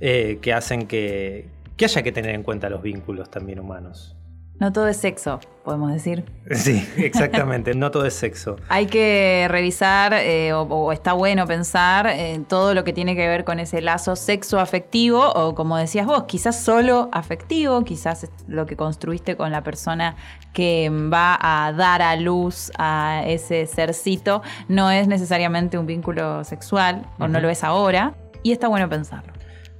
eh, 0.00 0.38
que 0.40 0.52
hacen 0.52 0.86
que 0.86 1.48
haya 1.82 2.02
que 2.02 2.12
tener 2.12 2.36
en 2.36 2.44
cuenta 2.44 2.70
los 2.70 2.80
vínculos 2.80 3.28
también 3.28 3.58
humanos. 3.58 4.13
No 4.60 4.72
todo 4.72 4.86
es 4.86 4.98
sexo, 4.98 5.40
podemos 5.64 5.92
decir. 5.92 6.24
Sí, 6.50 6.88
exactamente, 6.96 7.74
no 7.74 7.90
todo 7.90 8.06
es 8.06 8.14
sexo. 8.14 8.56
Hay 8.68 8.86
que 8.86 9.46
revisar 9.50 10.14
eh, 10.14 10.52
o, 10.52 10.92
está 10.92 11.12
bueno 11.12 11.44
pensar 11.46 12.06
en 12.06 12.44
todo 12.44 12.72
lo 12.72 12.84
que 12.84 12.92
tiene 12.92 13.16
que 13.16 13.26
ver 13.26 13.44
con 13.44 13.58
ese 13.58 13.80
lazo 13.80 14.14
sexo-afectivo 14.14 15.32
o 15.32 15.54
como 15.56 15.76
decías 15.76 16.06
vos, 16.06 16.24
quizás 16.24 16.60
solo 16.60 17.08
afectivo, 17.12 17.82
quizás 17.82 18.30
lo 18.46 18.64
que 18.66 18.76
construiste 18.76 19.36
con 19.36 19.50
la 19.50 19.64
persona 19.64 20.14
que 20.52 20.88
va 20.90 21.36
a 21.40 21.72
dar 21.72 22.00
a 22.00 22.14
luz 22.14 22.70
a 22.78 23.24
ese 23.26 23.66
sercito 23.66 24.42
no 24.68 24.90
es 24.92 25.08
necesariamente 25.08 25.78
un 25.78 25.86
vínculo 25.86 26.44
sexual 26.44 27.06
o 27.18 27.26
no 27.26 27.40
lo 27.40 27.50
es 27.50 27.64
ahora 27.64 28.14
y 28.44 28.52
está 28.52 28.68
bueno 28.68 28.88
pensarlo. 28.88 29.32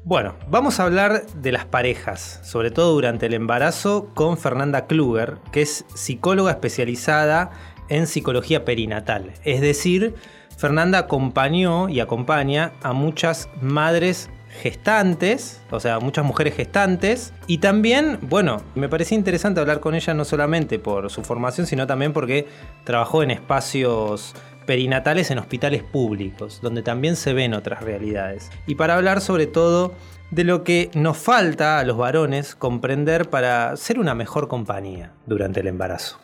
Bueno, 0.06 0.34
vamos 0.50 0.80
a 0.80 0.84
hablar 0.84 1.24
de 1.28 1.50
las 1.50 1.64
parejas, 1.64 2.38
sobre 2.42 2.70
todo 2.70 2.92
durante 2.92 3.24
el 3.24 3.32
embarazo, 3.32 4.10
con 4.12 4.36
Fernanda 4.36 4.86
Kluger, 4.86 5.38
que 5.50 5.62
es 5.62 5.86
psicóloga 5.94 6.50
especializada 6.50 7.52
en 7.88 8.06
psicología 8.06 8.66
perinatal. 8.66 9.32
Es 9.44 9.62
decir, 9.62 10.14
Fernanda 10.58 10.98
acompañó 10.98 11.88
y 11.88 12.00
acompaña 12.00 12.72
a 12.82 12.92
muchas 12.92 13.48
madres 13.62 14.28
gestantes, 14.62 15.62
o 15.70 15.80
sea, 15.80 15.98
muchas 16.00 16.24
mujeres 16.24 16.54
gestantes. 16.54 17.32
Y 17.46 17.58
también, 17.58 18.18
bueno, 18.20 18.60
me 18.74 18.90
parecía 18.90 19.16
interesante 19.16 19.60
hablar 19.60 19.80
con 19.80 19.94
ella 19.94 20.12
no 20.12 20.26
solamente 20.26 20.78
por 20.78 21.10
su 21.10 21.22
formación, 21.22 21.66
sino 21.66 21.86
también 21.86 22.12
porque 22.12 22.46
trabajó 22.84 23.22
en 23.22 23.30
espacios 23.30 24.34
perinatales 24.66 25.30
en 25.30 25.38
hospitales 25.38 25.82
públicos, 25.82 26.60
donde 26.62 26.82
también 26.82 27.16
se 27.16 27.32
ven 27.32 27.54
otras 27.54 27.82
realidades. 27.82 28.50
Y 28.66 28.74
para 28.74 28.96
hablar 28.96 29.20
sobre 29.20 29.46
todo 29.46 29.94
de 30.30 30.44
lo 30.44 30.64
que 30.64 30.90
nos 30.94 31.16
falta 31.16 31.78
a 31.78 31.84
los 31.84 31.96
varones 31.96 32.54
comprender 32.54 33.30
para 33.30 33.76
ser 33.76 33.98
una 33.98 34.14
mejor 34.14 34.48
compañía 34.48 35.12
durante 35.26 35.60
el 35.60 35.68
embarazo. 35.68 36.18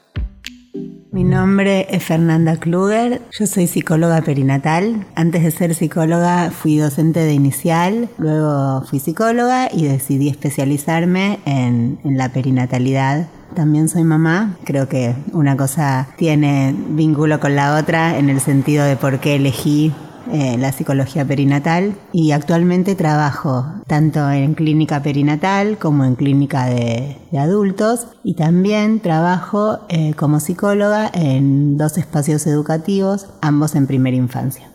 Mi 1.12 1.25
nombre 1.25 1.88
es 1.90 2.04
Fernanda 2.04 2.56
Kluger, 2.56 3.20
yo 3.32 3.47
soy 3.47 3.66
psicóloga 3.66 4.23
perinatal. 4.23 5.06
Antes 5.16 5.42
de 5.42 5.50
ser 5.50 5.75
psicóloga 5.75 6.52
fui 6.52 6.78
docente 6.78 7.18
de 7.18 7.32
inicial, 7.32 8.09
luego 8.16 8.82
fui 8.82 9.00
psicóloga 9.00 9.68
y 9.73 9.87
decidí 9.87 10.28
especializarme 10.28 11.40
en, 11.47 11.99
en 12.04 12.16
la 12.16 12.28
perinatalidad 12.28 13.26
también 13.54 13.88
soy 13.88 14.04
mamá. 14.04 14.57
Creo 14.64 14.88
que 14.88 15.14
una 15.33 15.57
cosa 15.57 16.09
tiene 16.16 16.75
vínculo 16.90 17.40
con 17.40 17.57
la 17.57 17.76
otra 17.76 18.19
en 18.19 18.30
el 18.30 18.40
sentido 18.40 18.85
de 18.85 18.97
por 18.97 19.21
qué 19.21 19.37
elegí 19.37 19.92
eh, 20.33 20.57
la 20.59 20.71
psicología 20.71 21.25
perinatal 21.25 21.95
y 22.12 22.30
actualmente 22.33 22.95
trabajo 22.95 23.66
tanto 23.87 24.30
en 24.30 24.54
clínica 24.54 25.02
perinatal 25.02 25.76
como 25.78 26.04
en 26.04 26.14
clínica 26.14 26.66
de, 26.66 27.16
adultos 27.37 28.07
y 28.23 28.35
también 28.35 29.00
trabajo 29.00 29.80
eh, 29.88 30.14
como 30.14 30.38
psicóloga 30.38 31.11
en 31.12 31.76
dos 31.78 31.99
espacios 31.99 32.47
educativos, 32.47 33.26
ambos 33.40 33.75
en 33.75 33.87
primera 33.87 34.16
infancia. 34.16 34.71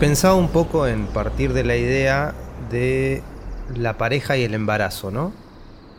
Pensaba 0.00 0.36
un 0.36 0.48
poco 0.48 0.86
en 0.86 1.06
partir 1.06 1.52
de 1.52 1.64
la 1.64 1.76
idea 1.76 2.34
de 2.70 3.22
la 3.76 3.98
pareja 3.98 4.36
y 4.36 4.44
el 4.44 4.54
embarazo, 4.54 5.10
¿no? 5.10 5.47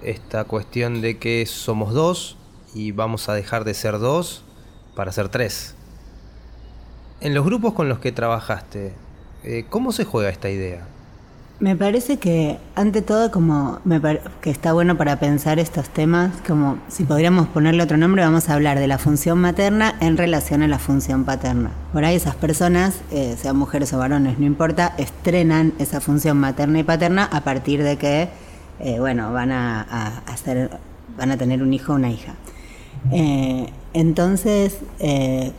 Esta 0.02 0.44
cuestión 0.46 1.02
de 1.02 1.18
que 1.18 1.46
somos 1.46 1.94
dos 1.94 2.38
y 2.74 2.92
vamos 2.92 3.30
a 3.30 3.34
dejar 3.34 3.64
de 3.64 3.74
ser 3.74 4.00
dos 4.00 4.44
para 4.96 5.12
ser 5.12 5.30
tres. 5.30 5.76
En 7.22 7.34
los 7.34 7.46
grupos 7.46 7.74
con 7.74 7.90
los 7.90 8.00
que 8.00 8.12
trabajaste, 8.12 8.94
eh, 9.44 9.66
¿cómo 9.70 9.92
se 9.92 10.06
juega 10.06 10.30
esta 10.30 10.50
idea? 10.50 10.88
Me 11.60 11.76
parece 11.76 12.20
que, 12.20 12.58
ante 12.76 13.02
todo, 13.02 13.32
como 13.32 13.82
que 14.40 14.50
está 14.50 14.72
bueno 14.72 14.96
para 14.96 15.20
pensar 15.20 15.60
estos 15.60 15.90
temas, 15.90 16.32
como 16.48 16.78
si 16.88 17.04
podríamos 17.04 17.50
ponerle 17.50 17.84
otro 17.84 17.98
nombre, 17.98 18.24
vamos 18.24 18.48
a 18.48 18.54
hablar 18.54 18.80
de 18.80 18.88
la 18.88 18.98
función 18.98 19.40
materna 19.40 19.94
en 20.00 20.16
relación 20.16 20.64
a 20.64 20.70
la 20.70 20.80
función 20.80 21.26
paterna. 21.26 21.72
Por 21.92 22.06
ahí 22.06 22.16
esas 22.16 22.36
personas, 22.36 23.02
eh, 23.12 23.36
sean 23.38 23.58
mujeres 23.58 23.92
o 23.92 23.98
varones, 23.98 24.40
no 24.40 24.46
importa, 24.46 24.96
estrenan 24.98 25.74
esa 25.80 26.00
función 26.00 26.38
materna 26.38 26.80
y 26.80 26.84
paterna 26.84 27.26
a 27.26 27.42
partir 27.44 27.84
de 27.84 27.98
que, 27.98 28.30
eh, 28.80 29.00
bueno, 29.00 29.32
van 29.34 29.52
a, 29.52 30.22
hacer, 30.28 30.70
van 31.18 31.32
a 31.32 31.38
tener 31.38 31.62
un 31.62 31.74
hijo 31.74 31.94
o 31.94 31.96
una 31.96 32.10
hija. 32.10 32.36
Eh, 33.12 33.70
entonces, 33.94 34.80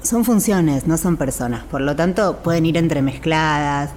son 0.02 0.24
funciones, 0.24 0.86
no 0.86 0.96
son 0.96 1.16
personas. 1.16 1.64
Por 1.64 1.80
lo 1.80 1.96
tanto, 1.96 2.38
pueden 2.42 2.66
ir 2.66 2.76
entremezcladas 2.76 3.90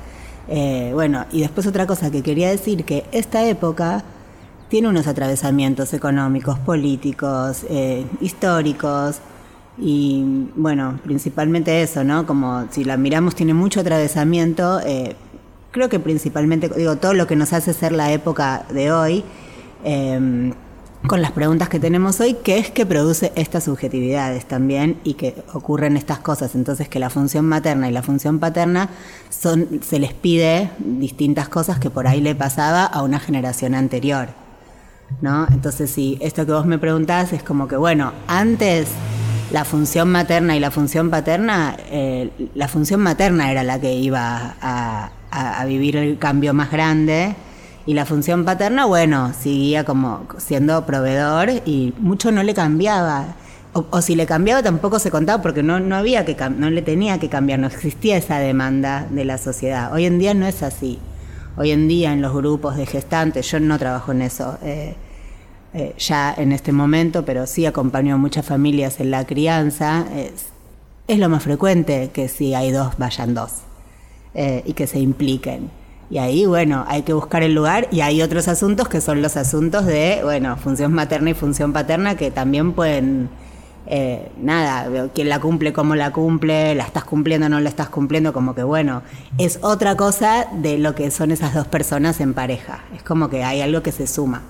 eh, 0.47 0.91
bueno, 0.93 1.25
y 1.31 1.41
después 1.41 1.65
otra 1.67 1.87
cosa 1.87 2.11
que 2.11 2.21
quería 2.21 2.49
decir, 2.49 2.83
que 2.85 3.05
esta 3.11 3.45
época 3.47 4.03
tiene 4.69 4.89
unos 4.89 5.07
atravesamientos 5.07 5.93
económicos, 5.93 6.59
políticos, 6.59 7.65
eh, 7.69 8.05
históricos, 8.21 9.19
y 9.77 10.47
bueno, 10.55 10.99
principalmente 11.03 11.81
eso, 11.81 12.03
¿no? 12.03 12.25
Como 12.25 12.67
si 12.71 12.83
la 12.83 12.97
miramos 12.97 13.35
tiene 13.35 13.53
mucho 13.53 13.79
atravesamiento, 13.79 14.79
eh, 14.81 15.15
creo 15.73 15.89
que 15.89 15.99
principalmente, 15.99 16.69
digo, 16.69 16.95
todo 16.95 17.13
lo 17.13 17.27
que 17.27 17.35
nos 17.35 17.51
hace 17.51 17.73
ser 17.73 17.91
la 17.91 18.13
época 18.13 18.63
de 18.71 18.93
hoy, 18.93 19.25
con 21.07 21.21
las 21.21 21.31
preguntas 21.31 21.67
que 21.67 21.79
tenemos 21.79 22.21
hoy, 22.21 22.37
qué 22.43 22.59
es 22.59 22.71
que 22.71 22.85
produce 22.85 23.33
estas 23.35 23.65
subjetividades 23.65 24.45
también 24.45 24.97
y 25.03 25.15
que 25.15 25.43
ocurren 25.51 25.97
estas 25.97 26.19
cosas. 26.19 26.55
Entonces 26.55 26.87
que 26.87 26.99
la 26.99 27.09
función 27.09 27.45
materna 27.45 27.89
y 27.89 27.91
la 27.91 28.03
función 28.03 28.39
paterna 28.39 28.89
son, 29.29 29.81
se 29.83 29.99
les 29.99 30.13
pide 30.13 30.69
distintas 30.79 31.49
cosas 31.49 31.79
que 31.79 31.89
por 31.89 32.07
ahí 32.07 32.21
le 32.21 32.35
pasaba 32.35 32.85
a 32.85 33.01
una 33.01 33.19
generación 33.19 33.75
anterior. 33.75 34.29
¿no? 35.21 35.45
Entonces 35.51 35.89
sí, 35.89 36.17
esto 36.21 36.45
que 36.45 36.53
vos 36.53 36.65
me 36.65 36.77
preguntás 36.77 37.33
es 37.33 37.43
como 37.43 37.67
que, 37.67 37.75
bueno, 37.75 38.13
antes 38.27 38.87
la 39.51 39.65
función 39.65 40.09
materna 40.09 40.55
y 40.55 40.59
la 40.59 40.71
función 40.71 41.09
paterna, 41.09 41.75
eh, 41.89 42.31
la 42.55 42.67
función 42.67 43.01
materna 43.01 43.51
era 43.51 43.63
la 43.63 43.79
que 43.79 43.93
iba 43.93 44.55
a 44.61 45.11
vivir 45.65 45.97
el 45.97 46.17
cambio 46.17 46.53
más 46.53 46.71
grande 46.71 47.35
y 47.85 47.93
la 47.93 48.05
función 48.05 48.45
paterna, 48.45 48.85
bueno, 48.85 49.33
seguía 49.33 49.83
como 49.83 50.25
siendo 50.37 50.85
proveedor 50.85 51.49
y 51.65 51.93
mucho 51.99 52.31
no 52.31 52.43
le 52.43 52.53
cambiaba. 52.53 53.35
O, 53.73 54.01
si 54.01 54.15
le 54.15 54.27
cambiaba 54.27 54.61
tampoco 54.61 54.99
se 54.99 55.09
contaba 55.09 55.41
porque 55.41 55.63
no, 55.63 55.79
no 55.79 55.95
había 55.95 56.25
que 56.25 56.37
no 56.49 56.69
le 56.69 56.83
tenía 56.83 57.19
que 57.19 57.27
cambiar, 57.27 57.59
no 57.59 57.67
existía 57.67 58.17
esa 58.17 58.37
demanda 58.37 59.07
de 59.09 59.25
la 59.25 59.37
sociedad. 59.37 59.91
Hoy 59.91 60.05
en 60.05 60.19
día 60.19 60.33
no 60.33 60.45
es 60.45 60.61
así. 60.63 60.99
Hoy 61.57 61.71
en 61.71 61.87
día 61.87 62.13
en 62.13 62.21
los 62.21 62.33
grupos 62.33 62.77
de 62.77 62.85
gestantes, 62.85 63.49
yo 63.51 63.59
no 63.59 63.77
trabajo 63.79 64.11
en 64.11 64.21
eso 64.21 64.57
eh, 64.63 64.95
eh, 65.73 65.95
ya 65.97 66.33
en 66.37 66.51
este 66.51 66.71
momento, 66.71 67.25
pero 67.25 67.47
sí 67.47 67.65
acompaño 67.65 68.15
a 68.15 68.17
muchas 68.17 68.45
familias 68.45 68.99
en 68.99 69.11
la 69.11 69.25
crianza. 69.25 70.05
Es, 70.15 70.45
es 71.07 71.19
lo 71.19 71.27
más 71.29 71.43
frecuente 71.43 72.11
que 72.13 72.27
si 72.27 72.53
hay 72.53 72.71
dos, 72.71 72.97
vayan 72.97 73.33
dos 73.33 73.63
eh, 74.35 74.63
y 74.65 74.73
que 74.73 74.87
se 74.87 74.99
impliquen. 74.99 75.69
Y 76.09 76.17
ahí, 76.17 76.45
bueno, 76.45 76.85
hay 76.87 77.01
que 77.01 77.13
buscar 77.13 77.43
el 77.43 77.55
lugar 77.55 77.87
y 77.91 78.01
hay 78.01 78.21
otros 78.21 78.47
asuntos 78.47 78.87
que 78.87 79.01
son 79.01 79.21
los 79.21 79.37
asuntos 79.37 79.85
de, 79.85 80.19
bueno, 80.23 80.57
función 80.57 80.93
materna 80.93 81.31
y 81.31 81.33
función 81.33 81.73
paterna 81.73 82.15
que 82.15 82.29
también 82.29 82.73
pueden, 82.73 83.29
eh, 83.87 84.31
nada, 84.39 85.09
quién 85.13 85.29
la 85.29 85.39
cumple, 85.39 85.73
cómo 85.73 85.95
la 85.95 86.11
cumple, 86.11 86.75
la 86.75 86.83
estás 86.83 87.03
cumpliendo 87.03 87.49
no 87.49 87.59
la 87.59 87.69
estás 87.69 87.89
cumpliendo, 87.89 88.31
como 88.31 88.53
que, 88.53 88.63
bueno, 88.63 89.01
es 89.37 89.59
otra 89.61 89.95
cosa 89.95 90.47
de 90.51 90.77
lo 90.77 90.93
que 90.93 91.09
son 91.09 91.31
esas 91.31 91.53
dos 91.53 91.67
personas 91.67 92.19
en 92.19 92.33
pareja. 92.33 92.83
Es 92.95 93.01
como 93.01 93.29
que 93.29 93.43
hay 93.43 93.61
algo 93.61 93.81
que 93.81 93.91
se 93.91 94.05
suma. 94.05 94.43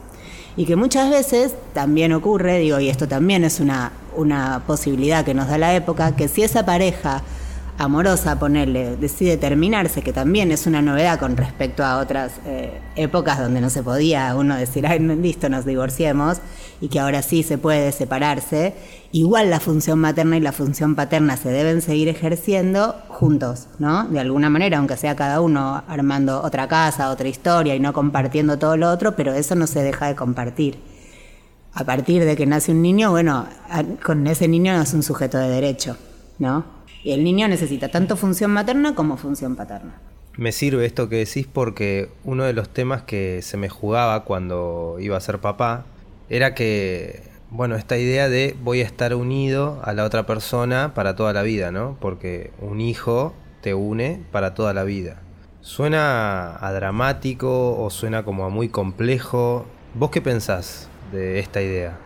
Y 0.55 0.65
que 0.65 0.75
muchas 0.75 1.09
veces 1.09 1.55
también 1.73 2.13
ocurre, 2.13 2.59
digo, 2.59 2.79
y 2.79 2.89
esto 2.89 3.07
también 3.07 3.43
es 3.43 3.59
una, 3.59 3.91
una 4.15 4.63
posibilidad 4.67 5.23
que 5.23 5.33
nos 5.33 5.47
da 5.47 5.57
la 5.57 5.73
época, 5.75 6.15
que 6.15 6.27
si 6.27 6.43
esa 6.43 6.65
pareja 6.65 7.23
amorosa, 7.77 8.37
ponerle, 8.39 8.95
decide 8.97 9.37
terminarse, 9.37 10.01
que 10.01 10.13
también 10.13 10.51
es 10.51 10.67
una 10.67 10.81
novedad 10.81 11.19
con 11.19 11.35
respecto 11.35 11.83
a 11.83 11.97
otras 11.97 12.33
eh, 12.45 12.79
épocas 12.95 13.39
donde 13.39 13.61
no 13.61 13.69
se 13.69 13.83
podía 13.83 14.35
uno 14.35 14.55
decir, 14.55 14.85
ay, 14.85 14.99
listo, 14.99 15.49
nos 15.49 15.65
divorciemos, 15.65 16.37
y 16.81 16.89
que 16.89 16.99
ahora 16.99 17.21
sí 17.21 17.43
se 17.43 17.57
puede 17.57 17.91
separarse, 17.91 18.75
igual 19.11 19.49
la 19.49 19.59
función 19.59 19.99
materna 19.99 20.37
y 20.37 20.41
la 20.41 20.51
función 20.51 20.95
paterna 20.95 21.37
se 21.37 21.49
deben 21.49 21.81
seguir 21.81 22.09
ejerciendo 22.09 22.95
juntos, 23.07 23.67
¿no? 23.79 24.05
De 24.05 24.19
alguna 24.19 24.49
manera, 24.49 24.77
aunque 24.77 24.97
sea 24.97 25.15
cada 25.15 25.41
uno 25.41 25.83
armando 25.87 26.41
otra 26.41 26.67
casa, 26.67 27.09
otra 27.09 27.27
historia 27.27 27.75
y 27.75 27.79
no 27.79 27.93
compartiendo 27.93 28.59
todo 28.59 28.77
lo 28.77 28.91
otro, 28.91 29.15
pero 29.15 29.33
eso 29.33 29.55
no 29.55 29.67
se 29.67 29.81
deja 29.81 30.07
de 30.07 30.15
compartir. 30.15 30.79
A 31.73 31.85
partir 31.85 32.23
de 32.23 32.35
que 32.35 32.45
nace 32.45 32.71
un 32.71 32.81
niño, 32.81 33.09
bueno, 33.09 33.47
con 34.03 34.27
ese 34.27 34.47
niño 34.47 34.73
no 34.73 34.83
es 34.83 34.93
un 34.93 35.01
sujeto 35.01 35.39
de 35.39 35.49
derecho, 35.49 35.97
¿no? 36.37 36.82
El 37.03 37.23
niño 37.23 37.47
necesita 37.47 37.89
tanto 37.89 38.15
función 38.15 38.51
materna 38.51 38.95
como 38.95 39.17
función 39.17 39.55
paterna. 39.55 39.99
Me 40.37 40.51
sirve 40.51 40.85
esto 40.85 41.09
que 41.09 41.17
decís 41.17 41.47
porque 41.51 42.09
uno 42.23 42.45
de 42.45 42.53
los 42.53 42.69
temas 42.69 43.03
que 43.03 43.41
se 43.41 43.57
me 43.57 43.69
jugaba 43.69 44.23
cuando 44.23 44.97
iba 44.99 45.17
a 45.17 45.21
ser 45.21 45.39
papá 45.39 45.85
era 46.29 46.55
que, 46.55 47.23
bueno, 47.51 47.75
esta 47.75 47.97
idea 47.97 48.29
de 48.29 48.55
voy 48.63 48.81
a 48.81 48.85
estar 48.85 49.13
unido 49.13 49.81
a 49.83 49.93
la 49.93 50.05
otra 50.05 50.25
persona 50.25 50.93
para 50.95 51.15
toda 51.15 51.33
la 51.33 51.43
vida, 51.43 51.71
¿no? 51.71 51.97
Porque 51.99 52.51
un 52.59 52.81
hijo 52.81 53.33
te 53.61 53.73
une 53.73 54.23
para 54.31 54.53
toda 54.53 54.73
la 54.73 54.83
vida. 54.83 55.21
¿Suena 55.61 56.57
a 56.65 56.73
dramático 56.73 57.81
o 57.81 57.89
suena 57.89 58.23
como 58.23 58.45
a 58.45 58.49
muy 58.49 58.69
complejo? 58.69 59.65
¿Vos 59.93 60.09
qué 60.09 60.21
pensás 60.21 60.89
de 61.11 61.39
esta 61.39 61.61
idea? 61.61 61.97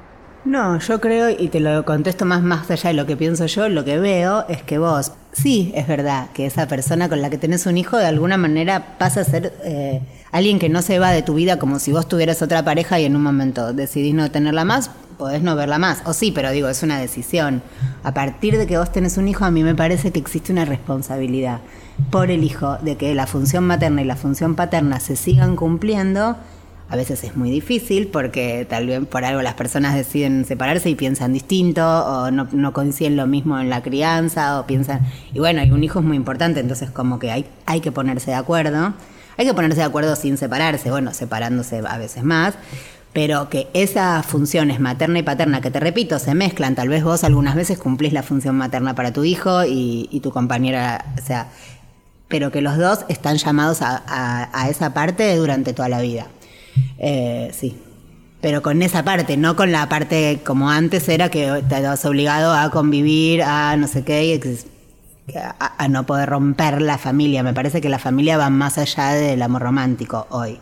No, 0.48 0.80
yo 0.80 1.02
creo, 1.02 1.30
y 1.30 1.50
te 1.50 1.60
lo 1.60 1.84
contesto 1.84 2.24
más, 2.24 2.42
más 2.42 2.72
allá 2.72 2.92
de 2.92 2.94
lo 2.94 3.06
que 3.06 3.18
pienso 3.18 3.48
yo, 3.48 3.68
lo 3.68 3.84
que 3.84 4.00
veo 4.00 4.46
es 4.48 4.64
que 4.64 4.78
vos, 4.78 5.12
sí, 5.34 5.74
es 5.76 5.88
verdad, 5.88 6.30
que 6.34 6.46
esa 6.46 6.70
persona 6.70 7.10
con 7.10 7.22
la 7.22 7.30
que 7.30 7.38
tenés 7.38 7.66
un 7.66 7.78
hijo 7.78 7.98
de 7.98 8.06
alguna 8.06 8.38
manera 8.38 8.98
pasa 8.98 9.20
a 9.20 9.24
ser 9.26 9.54
eh, 9.66 10.00
alguien 10.32 10.58
que 10.58 10.70
no 10.70 10.82
se 10.82 11.00
va 11.00 11.12
de 11.12 11.22
tu 11.22 11.34
vida 11.34 11.60
como 11.60 11.80
si 11.80 11.92
vos 11.92 12.08
tuvieras 12.08 12.42
otra 12.42 12.64
pareja 12.64 12.98
y 12.98 13.04
en 13.04 13.18
un 13.18 13.24
momento 13.24 13.74
decidís 13.74 14.16
no 14.16 14.32
tenerla 14.32 14.64
más, 14.64 14.90
podés 15.18 15.42
no 15.42 15.54
verla 15.58 15.80
más. 15.80 16.02
O 16.06 16.14
sí, 16.14 16.32
pero 16.32 16.50
digo, 16.52 16.70
es 16.70 16.82
una 16.82 16.98
decisión. 16.98 17.62
A 18.04 18.14
partir 18.14 18.58
de 18.58 18.68
que 18.68 18.78
vos 18.78 18.90
tenés 18.90 19.18
un 19.18 19.28
hijo, 19.28 19.44
a 19.44 19.52
mí 19.52 19.64
me 19.64 19.76
parece 19.76 20.12
que 20.12 20.20
existe 20.20 20.54
una 20.54 20.64
responsabilidad 20.64 21.60
por 22.10 22.32
el 22.32 22.46
hijo 22.46 22.78
de 22.78 22.96
que 22.96 23.14
la 23.16 23.28
función 23.28 23.66
materna 23.66 24.02
y 24.02 24.06
la 24.06 24.16
función 24.16 24.56
paterna 24.56 25.02
se 25.02 25.18
sigan 25.18 25.58
cumpliendo 25.58 26.38
a 26.90 26.96
veces 26.96 27.24
es 27.24 27.36
muy 27.36 27.52
difícil 27.52 28.08
porque 28.08 28.66
tal 28.70 28.88
vez 28.88 29.06
por 29.06 29.26
algo 29.26 29.42
las 29.42 29.56
personas 29.56 29.94
deciden 29.94 30.46
separarse 30.46 30.90
y 30.90 30.96
piensan 30.96 31.34
distinto 31.34 31.86
o 31.86 32.32
no, 32.32 32.48
no 32.54 32.72
coinciden 32.72 33.18
lo 33.18 33.28
mismo 33.28 33.60
en 33.60 33.70
la 33.70 33.84
crianza 33.84 34.60
o 34.60 34.66
piensan... 34.66 35.02
Y 35.34 35.40
bueno, 35.40 35.62
y 35.64 35.72
un 35.72 35.84
hijo 35.84 36.00
es 36.00 36.06
muy 36.06 36.16
importante, 36.16 36.62
entonces 36.62 36.90
como 36.90 37.20
que 37.20 37.32
hay, 37.32 37.46
hay 37.66 37.82
que 37.82 37.92
ponerse 37.92 38.32
de 38.32 38.38
acuerdo. 38.38 38.94
Hay 39.38 39.46
que 39.46 39.54
ponerse 39.54 39.78
de 39.78 39.84
acuerdo 39.84 40.16
sin 40.16 40.38
separarse, 40.38 40.90
bueno, 40.90 41.14
separándose 41.14 41.84
a 41.86 41.98
veces 41.98 42.24
más, 42.24 42.56
pero 43.14 43.50
que 43.50 43.68
esas 43.74 44.26
funciones 44.26 44.80
materna 44.80 45.20
y 45.20 45.24
paterna, 45.24 45.62
que 45.62 45.70
te 45.70 45.80
repito, 45.80 46.18
se 46.20 46.34
mezclan, 46.34 46.74
tal 46.74 46.90
vez 46.90 47.04
vos 47.04 47.24
algunas 47.24 47.56
veces 47.56 47.78
cumplís 47.78 48.14
la 48.14 48.24
función 48.24 48.56
materna 48.56 48.96
para 48.96 49.12
tu 49.12 49.26
hijo 49.26 49.64
y, 49.66 50.08
y 50.12 50.22
tu 50.22 50.32
compañera, 50.32 51.06
o 51.22 51.26
sea, 51.26 51.50
pero 52.30 52.52
que 52.52 52.62
los 52.62 52.78
dos 52.78 53.06
están 53.10 53.38
llamados 53.38 53.82
a, 53.82 54.50
a 54.54 54.70
esa 54.70 54.94
parte 54.94 55.36
durante 55.36 55.74
toda 55.74 55.90
la 55.90 56.02
vida. 56.02 56.28
Eh, 56.98 57.52
sí. 57.54 57.78
Pero 58.42 58.62
con 58.62 58.82
esa 58.82 59.04
parte, 59.04 59.36
no 59.36 59.56
con 59.56 59.72
la 59.72 59.90
parte 59.90 60.42
como 60.46 60.70
antes 60.70 61.10
era 61.10 61.30
que 61.30 61.64
te 61.68 61.76
has 61.76 62.06
obligado 62.06 62.54
a 62.54 62.70
convivir, 62.70 63.42
a 63.42 63.76
no 63.78 63.88
sé 63.88 64.04
qué, 64.04 64.40
a, 65.60 65.88
no 65.88 66.06
poder 66.06 66.30
romper 66.30 66.82
la 66.82 66.98
familia. 66.98 67.42
Me 67.42 67.54
parece 67.54 67.82
que 67.82 67.90
la 67.90 68.00
familia 68.00 68.38
va 68.38 68.50
más 68.50 68.78
allá 68.78 69.10
del 69.14 69.42
amor 69.42 69.64
romántico 69.64 70.28
hoy. 70.30 70.60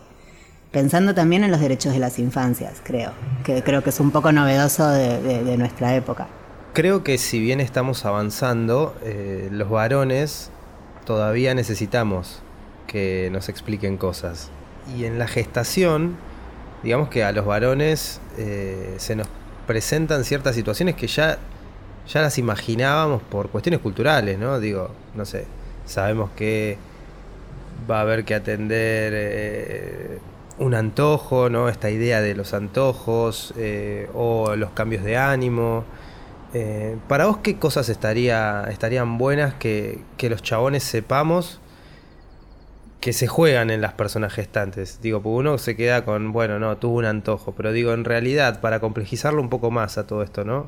Pensando 0.72 1.14
también 1.14 1.44
en 1.44 1.50
los 1.50 1.60
derechos 1.60 1.92
de 1.92 1.98
las 1.98 2.18
infancias, 2.18 2.80
creo. 2.82 3.12
Que 3.44 3.62
creo 3.62 3.82
que 3.82 3.90
es 3.90 4.00
un 4.00 4.10
poco 4.10 4.32
novedoso 4.32 4.88
de 4.88 5.56
nuestra 5.58 5.94
época. 5.94 6.28
creo 6.76 7.02
que 7.02 7.16
si 7.16 7.40
bien 7.40 7.60
estamos 7.60 8.04
avanzando, 8.04 8.94
eh, 9.02 9.48
los 9.50 9.70
varones 9.70 10.50
todavía 11.06 11.54
necesitamos 11.54 12.42
que 12.86 13.30
nos 13.32 13.48
expliquen 13.48 13.96
cosas. 13.96 14.50
Y 14.94 15.04
en 15.04 15.18
la 15.18 15.26
gestación, 15.26 16.16
digamos 16.82 17.08
que 17.08 17.24
a 17.24 17.32
los 17.32 17.44
varones 17.44 18.20
eh, 18.38 18.94
se 18.98 19.16
nos 19.16 19.26
presentan 19.66 20.24
ciertas 20.24 20.54
situaciones 20.54 20.94
que 20.94 21.08
ya, 21.08 21.38
ya 22.08 22.22
las 22.22 22.38
imaginábamos 22.38 23.22
por 23.22 23.50
cuestiones 23.50 23.80
culturales, 23.80 24.38
¿no? 24.38 24.60
Digo, 24.60 24.90
no 25.14 25.24
sé, 25.24 25.46
sabemos 25.86 26.30
que 26.36 26.78
va 27.90 27.98
a 27.98 28.00
haber 28.02 28.24
que 28.24 28.34
atender 28.34 29.12
eh, 29.16 30.18
un 30.58 30.74
antojo, 30.74 31.50
¿no? 31.50 31.68
Esta 31.68 31.90
idea 31.90 32.20
de 32.20 32.34
los 32.34 32.54
antojos 32.54 33.52
eh, 33.56 34.08
o 34.14 34.54
los 34.54 34.70
cambios 34.70 35.02
de 35.02 35.16
ánimo. 35.16 35.84
¿Para 37.06 37.26
vos 37.26 37.38
qué 37.42 37.58
cosas 37.58 37.90
estaría, 37.90 38.64
estarían 38.70 39.18
buenas 39.18 39.52
que, 39.52 40.02
que 40.16 40.30
los 40.30 40.42
chabones 40.42 40.84
sepamos 40.84 41.60
que 43.06 43.12
se 43.12 43.28
juegan 43.28 43.70
en 43.70 43.80
las 43.80 43.92
personas 43.92 44.32
gestantes. 44.32 44.98
Digo, 45.00 45.22
porque 45.22 45.36
uno 45.36 45.58
se 45.58 45.76
queda 45.76 46.04
con, 46.04 46.32
bueno, 46.32 46.58
no, 46.58 46.76
tuvo 46.78 46.98
un 46.98 47.04
antojo, 47.04 47.52
pero 47.52 47.70
digo, 47.70 47.92
en 47.92 48.04
realidad, 48.04 48.60
para 48.60 48.80
complejizarlo 48.80 49.40
un 49.40 49.48
poco 49.48 49.70
más 49.70 49.96
a 49.96 50.08
todo 50.08 50.24
esto, 50.24 50.44
¿no? 50.44 50.66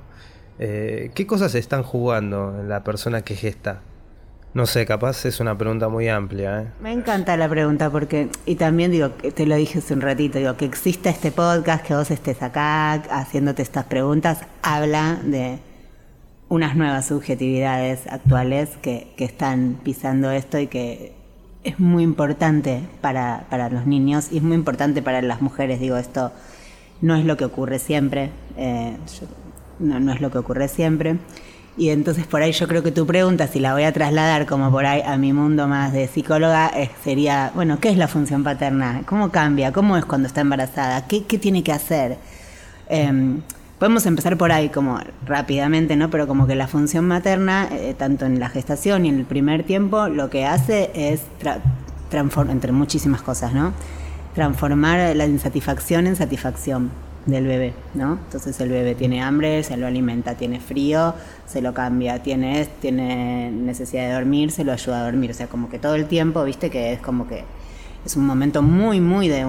Eh, 0.61 1.11
¿Qué 1.17 1.27
cosas 1.27 1.57
están 1.57 1.83
jugando 1.83 2.57
en 2.61 2.69
la 2.69 2.85
persona 2.85 3.23
que 3.23 3.35
gesta? 3.35 3.81
No 4.55 4.67
sé, 4.67 4.87
capaz 4.87 5.25
es 5.25 5.41
una 5.41 5.59
pregunta 5.59 5.89
muy 5.89 6.09
amplia. 6.09 6.63
¿eh? 6.63 6.67
Me 6.81 6.93
encanta 6.93 7.37
la 7.37 7.49
pregunta 7.49 7.91
porque, 7.91 8.31
y 8.47 8.55
también 8.55 8.93
digo, 8.93 9.11
te 9.11 9.45
lo 9.45 9.57
dije 9.57 9.81
hace 9.81 9.95
un 9.95 10.01
ratito, 10.01 10.39
digo, 10.39 10.57
que 10.57 10.65
exista 10.65 11.11
este 11.11 11.33
podcast, 11.33 11.85
que 11.85 11.97
vos 11.97 12.13
estés 12.13 12.41
acá 12.41 12.93
haciéndote 12.93 13.63
estas 13.63 13.87
preguntas, 13.87 14.43
habla 14.63 15.19
de 15.25 15.59
unas 16.49 16.77
nuevas 16.77 17.09
subjetividades 17.09 18.07
actuales 18.07 18.77
que, 18.81 19.13
que 19.17 19.25
están 19.25 19.81
pisando 19.83 20.31
esto 20.31 20.61
y 20.61 20.69
que 20.69 21.18
es 21.69 21.81
muy 21.81 22.03
importante 22.03 22.83
para, 23.01 23.47
para, 23.51 23.69
los 23.69 23.87
niños 23.87 24.29
y 24.31 24.39
es 24.39 24.43
muy 24.43 24.57
importante 24.57 25.03
para 25.03 25.23
las 25.23 25.43
mujeres. 25.43 25.81
Digo, 25.81 25.97
esto 25.97 26.33
no 27.01 27.17
es 27.17 27.25
lo 27.25 27.37
que 27.37 27.45
ocurre 27.45 27.79
siempre. 27.79 28.31
Eh, 28.57 28.97
no, 29.79 30.01
no 30.01 30.13
es 30.13 30.21
lo 30.21 30.31
que 30.31 30.39
ocurre 30.39 30.69
siempre. 30.69 31.17
Y 31.77 31.91
entonces 31.91 32.27
por 32.27 32.43
ahí 32.43 32.51
yo 32.51 32.67
creo 32.67 32.83
que 32.83 32.91
tu 32.91 33.07
pregunta, 33.07 33.47
si 33.47 33.61
la 33.61 33.73
voy 33.73 33.85
a 33.85 33.93
trasladar 33.93 34.47
como 34.47 34.73
por 34.73 34.85
ahí 34.85 35.01
a 35.01 35.17
mi 35.17 35.33
mundo 35.33 35.69
más 35.69 35.93
de 35.93 36.09
psicóloga, 36.09 36.73
sería, 37.05 37.53
bueno, 37.55 37.79
¿qué 37.79 37.89
es 37.91 37.97
la 37.97 38.09
función 38.09 38.43
paterna? 38.43 39.03
¿Cómo 39.07 39.31
cambia? 39.31 39.73
¿Cómo 39.73 39.97
es 39.97 40.05
cuando 40.05 40.27
está 40.27 40.41
embarazada? 40.41 41.07
¿Qué, 41.07 41.25
qué 41.25 41.39
tiene 41.39 41.63
que 41.63 41.71
hacer? 41.71 42.19
Em, 42.89 43.43
podemos 43.79 44.07
empezar 44.07 44.37
por 44.37 44.53
ahí 44.53 44.69
como 44.69 44.99
rápidamente, 45.25 45.97
¿no? 45.97 46.11
Pero 46.11 46.27
como 46.27 46.47
que 46.47 46.55
la 46.55 46.67
función 46.67 47.07
materna, 47.07 47.69
eh, 47.71 47.95
tanto 47.97 48.27
en 48.27 48.41
la 48.41 48.49
gestación 48.49 49.07
y 49.07 49.09
en 49.09 49.19
el 49.19 49.25
primer 49.25 49.65
tiempo, 49.65 50.09
lo 50.09 50.31
que 50.31 50.47
hace 50.47 50.91
es 50.95 51.23
transformar, 52.11 52.53
entre 52.53 52.73
muchísimas 52.73 53.23
cosas, 53.23 53.53
¿no? 53.55 53.73
Transformar 54.35 55.15
la 55.15 55.27
insatisfacción 55.27 56.07
en 56.07 56.17
satisfacción 56.17 56.91
del 57.27 57.47
bebé, 57.47 57.75
¿no? 57.95 58.19
Entonces 58.25 58.59
el 58.61 58.71
bebé 58.71 58.95
tiene 58.95 59.23
hambre, 59.23 59.63
se 59.63 59.77
lo 59.77 59.87
alimenta, 59.87 60.35
tiene 60.35 60.61
frío, 60.61 61.15
se 61.47 61.61
lo 61.61 61.75
cambia, 61.75 62.23
tiene, 62.23 62.67
tiene 62.81 63.51
necesidad 63.51 64.09
de 64.09 64.15
dormir, 64.15 64.51
se 64.51 64.65
lo 64.65 64.73
ayuda 64.73 65.01
a 65.01 65.05
dormir, 65.05 65.31
o 65.31 65.35
sea, 65.35 65.47
como 65.47 65.69
que 65.69 65.79
todo 65.79 65.95
el 65.95 66.07
tiempo, 66.07 66.43
viste, 66.45 66.71
que 66.71 66.93
es 66.95 67.01
como 67.01 67.29
que 67.29 67.45
es 68.09 68.17
un 68.17 68.25
momento 68.25 68.63
muy, 68.63 69.03
muy 69.03 69.29
de 69.29 69.47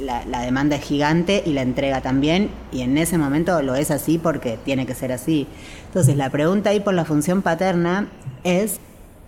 la, 0.00 0.40
demanda 0.40 0.76
es 0.76 0.82
gigante 0.82 1.42
y 1.44 1.52
la 1.52 1.60
entrega 1.60 2.00
también, 2.00 2.48
y 2.72 2.80
en 2.80 2.96
ese 2.96 3.18
momento 3.18 3.60
lo 3.60 3.74
es 3.74 3.90
así 3.90 4.16
porque 4.16 4.58
tiene 4.64 4.86
que 4.86 4.94
ser 4.94 5.12
así. 5.12 5.46
Entonces, 5.88 6.16
la 6.16 6.30
pregunta 6.30 6.70
ahí 6.70 6.80
por 6.80 6.94
la 6.94 7.04
función 7.04 7.42
paterna 7.42 8.08
es 8.44 8.80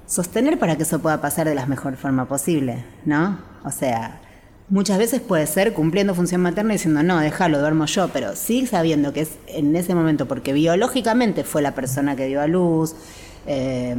sostener 0.06 0.58
para 0.58 0.76
que 0.76 0.84
eso 0.84 0.98
pueda 0.98 1.20
pasar 1.20 1.46
de 1.46 1.54
la 1.54 1.66
mejor 1.66 1.96
forma 1.96 2.26
posible, 2.26 2.82
¿no? 3.04 3.38
O 3.64 3.70
sea, 3.70 4.22
muchas 4.70 4.96
veces 4.96 5.20
puede 5.20 5.46
ser 5.46 5.74
cumpliendo 5.74 6.14
función 6.14 6.40
materna 6.40 6.72
y 6.72 6.76
diciendo, 6.76 7.02
no, 7.02 7.20
déjalo, 7.20 7.60
duermo 7.60 7.84
yo, 7.84 8.08
pero 8.08 8.34
sí 8.34 8.66
sabiendo 8.66 9.12
que 9.12 9.20
es 9.20 9.32
en 9.46 9.76
ese 9.76 9.94
momento, 9.94 10.26
porque 10.26 10.54
biológicamente 10.54 11.44
fue 11.44 11.60
la 11.60 11.74
persona 11.74 12.16
que 12.16 12.28
dio 12.28 12.40
a 12.40 12.46
luz. 12.46 12.94
Eh, 13.46 13.94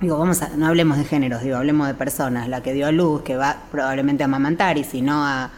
digo, 0.00 0.18
vamos 0.18 0.42
a, 0.42 0.48
no 0.50 0.66
hablemos 0.66 0.98
de 0.98 1.04
géneros, 1.04 1.42
digo, 1.42 1.56
hablemos 1.56 1.86
de 1.86 1.94
personas, 1.94 2.48
la 2.48 2.62
que 2.62 2.72
dio 2.72 2.86
a 2.86 2.92
luz, 2.92 3.22
que 3.22 3.36
va 3.36 3.56
probablemente 3.70 4.22
a 4.22 4.26
amamantar 4.26 4.78
y 4.78 4.84
si 4.84 5.02
no 5.02 5.24
a, 5.24 5.50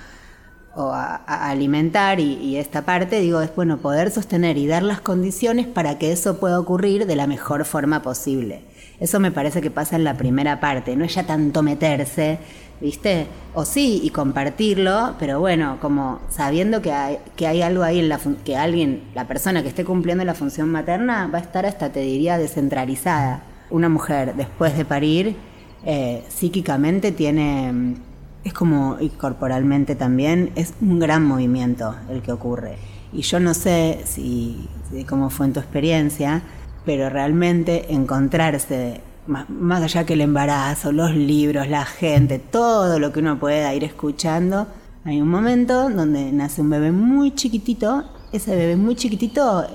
o 0.74 0.92
a, 0.92 1.16
alimentar 1.50 2.20
y, 2.20 2.56
esta 2.56 2.82
parte, 2.82 3.20
digo, 3.20 3.40
es 3.40 3.54
bueno 3.54 3.78
poder 3.78 4.10
sostener 4.10 4.56
y 4.56 4.66
dar 4.66 4.82
las 4.82 5.00
condiciones 5.00 5.66
para 5.66 5.98
que 5.98 6.12
eso 6.12 6.38
pueda 6.38 6.60
ocurrir 6.60 7.06
de 7.06 7.16
la 7.16 7.26
mejor 7.26 7.64
forma 7.64 8.02
posible. 8.02 8.62
Eso 9.00 9.20
me 9.20 9.30
parece 9.30 9.60
que 9.60 9.70
pasa 9.70 9.96
en 9.96 10.04
la 10.04 10.14
primera 10.14 10.60
parte, 10.60 10.96
no 10.96 11.04
es 11.04 11.14
ya 11.14 11.24
tanto 11.24 11.62
meterse, 11.62 12.38
¿viste? 12.80 13.26
O 13.54 13.64
sí, 13.64 14.00
y 14.02 14.10
compartirlo, 14.10 15.14
pero 15.18 15.40
bueno, 15.40 15.78
como 15.80 16.20
sabiendo 16.28 16.80
que 16.82 16.92
hay, 16.92 17.18
que 17.36 17.46
hay 17.46 17.62
algo 17.62 17.82
ahí 17.82 17.98
en 17.98 18.08
la 18.08 18.20
que 18.44 18.56
alguien, 18.56 19.02
la 19.14 19.26
persona 19.26 19.62
que 19.62 19.68
esté 19.68 19.84
cumpliendo 19.84 20.24
la 20.24 20.34
función 20.34 20.70
materna, 20.70 21.28
va 21.32 21.38
a 21.38 21.42
estar 21.42 21.66
hasta, 21.66 21.90
te 21.90 22.00
diría, 22.00 22.38
descentralizada. 22.38 23.42
Una 23.70 23.88
mujer 23.88 24.34
después 24.34 24.76
de 24.76 24.84
parir, 24.84 25.36
eh, 25.84 26.24
psíquicamente 26.28 27.12
tiene 27.12 27.96
es 28.44 28.52
como, 28.52 28.96
y 29.00 29.10
corporalmente 29.10 29.94
también, 29.94 30.52
es 30.54 30.74
un 30.80 30.98
gran 30.98 31.24
movimiento 31.24 31.94
el 32.08 32.22
que 32.22 32.32
ocurre. 32.32 32.76
Y 33.12 33.22
yo 33.22 33.40
no 33.40 33.54
sé 33.54 34.02
si, 34.04 34.68
cómo 35.08 35.30
fue 35.30 35.46
en 35.46 35.52
tu 35.52 35.60
experiencia, 35.60 36.42
pero 36.84 37.10
realmente 37.10 37.92
encontrarse, 37.92 39.00
más, 39.26 39.48
más, 39.50 39.82
allá 39.82 40.04
que 40.06 40.14
el 40.14 40.22
embarazo, 40.22 40.92
los 40.92 41.14
libros, 41.14 41.68
la 41.68 41.84
gente, 41.84 42.38
todo 42.38 42.98
lo 42.98 43.12
que 43.12 43.20
uno 43.20 43.38
pueda 43.38 43.74
ir 43.74 43.84
escuchando, 43.84 44.66
hay 45.04 45.20
un 45.20 45.28
momento 45.28 45.88
donde 45.90 46.32
nace 46.32 46.60
un 46.60 46.70
bebé 46.70 46.92
muy 46.92 47.34
chiquitito. 47.34 48.04
Ese 48.30 48.54
bebé 48.54 48.76
muy 48.76 48.94
chiquitito, 48.94 49.66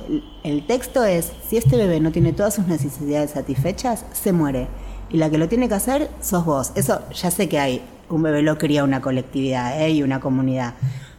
el 0.43 0.67
texto 0.67 1.03
es, 1.03 1.31
si 1.47 1.57
este 1.57 1.75
bebé 1.75 1.99
no 1.99 2.11
tiene 2.11 2.33
todas 2.33 2.53
sus 2.53 2.67
necesidades 2.67 3.31
satisfechas, 3.31 4.05
se 4.13 4.31
muere. 4.31 4.67
Y 5.09 5.17
la 5.17 5.31
que 5.31 5.39
lo 5.39 5.49
tiene 5.49 5.67
que 5.67 5.73
hacer 5.73 6.09
sos 6.21 6.45
vos. 6.45 6.71
Eso 6.75 7.01
ya 7.11 7.31
sé 7.31 7.49
que 7.49 7.59
hay 7.59 7.81
un 8.09 8.21
bebé 8.21 8.43
lo 8.43 8.59
cría 8.59 8.83
una 8.83 9.01
colectividad 9.01 9.81
¿eh? 9.81 9.89
y 9.89 10.03
una 10.03 10.19
comunidad. 10.19 10.75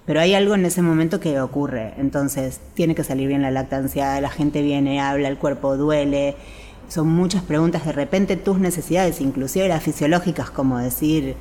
Pero 0.06 0.20
hay 0.20 0.34
algo 0.34 0.54
en 0.54 0.64
ese 0.64 0.80
momento 0.80 1.18
que 1.18 1.40
ocurre. 1.40 1.94
Entonces, 1.96 2.60
tiene 2.74 2.94
que 2.94 3.02
salir 3.02 3.26
bien 3.26 3.42
la 3.42 3.50
lactancia, 3.50 4.20
la 4.20 4.30
gente 4.30 4.62
viene, 4.62 5.00
habla, 5.00 5.28
el 5.28 5.38
cuerpo 5.38 5.76
duele. 5.76 6.36
Son 6.88 7.08
muchas 7.08 7.42
preguntas. 7.42 7.84
De 7.84 7.92
repente, 7.92 8.36
tus 8.36 8.60
necesidades, 8.60 9.20
inclusive 9.20 9.66
las 9.66 9.82
fisiológicas, 9.82 10.50
como 10.50 10.78
decir, 10.78 11.34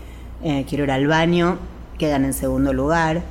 eh, 0.43 0.65
quiero 0.67 0.85
ir 0.85 0.91
al 0.91 1.07
baño, 1.07 1.59
quedan 1.99 2.25
en 2.25 2.33
segundo 2.33 2.73
lugar. 2.73 3.21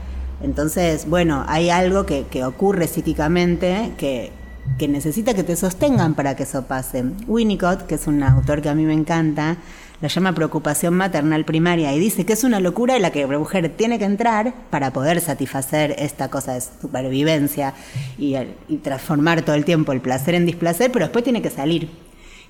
Entonces, 0.40 1.09
bueno, 1.09 1.45
hay 1.49 1.71
algo 1.71 2.07
que, 2.07 2.45
ocurre 2.45 2.88
psíquicamente 2.88 3.92
que, 3.97 4.33
que 4.79 4.88
necesita 4.88 5.35
que 5.35 5.42
te 5.42 5.57
sostengan 5.57 6.14
para 6.14 6.37
que 6.37 6.45
eso 6.45 6.64
pase. 6.64 7.05
Winnicott, 7.27 7.87
que 7.87 7.97
es 7.97 8.07
un 8.07 8.23
autor 8.23 8.62
que 8.62 8.68
a 8.68 8.75
mí 8.75 8.85
me 8.85 8.95
encanta, 8.95 9.59
la 10.03 10.09
llama 10.09 10.35
preocupación 10.35 10.95
maternal 10.95 11.45
primaria 11.45 11.95
y 11.95 12.01
dice 12.01 12.27
que 12.27 12.33
es 12.33 12.42
una 12.42 12.59
locura 12.59 12.97
en 12.97 13.03
la 13.03 13.12
que 13.12 13.25
la 13.25 13.38
mujer 13.38 13.73
tiene 13.77 14.01
que 14.01 14.05
entrar 14.05 14.53
para 14.68 14.92
poder 14.92 15.21
satisfacer 15.21 15.95
esta 15.97 16.29
cosa 16.29 16.55
de 16.55 16.61
supervivencia 16.61 17.73
y, 18.18 18.35
transformar 18.83 19.42
todo 19.42 19.55
el 19.55 19.64
tiempo 19.64 19.92
el 19.92 20.01
placer 20.01 20.35
en 20.35 20.45
displacer, 20.45 20.90
pero 20.90 21.05
después 21.05 21.23
tiene 21.23 21.40
que 21.40 21.51
salir. 21.51 21.88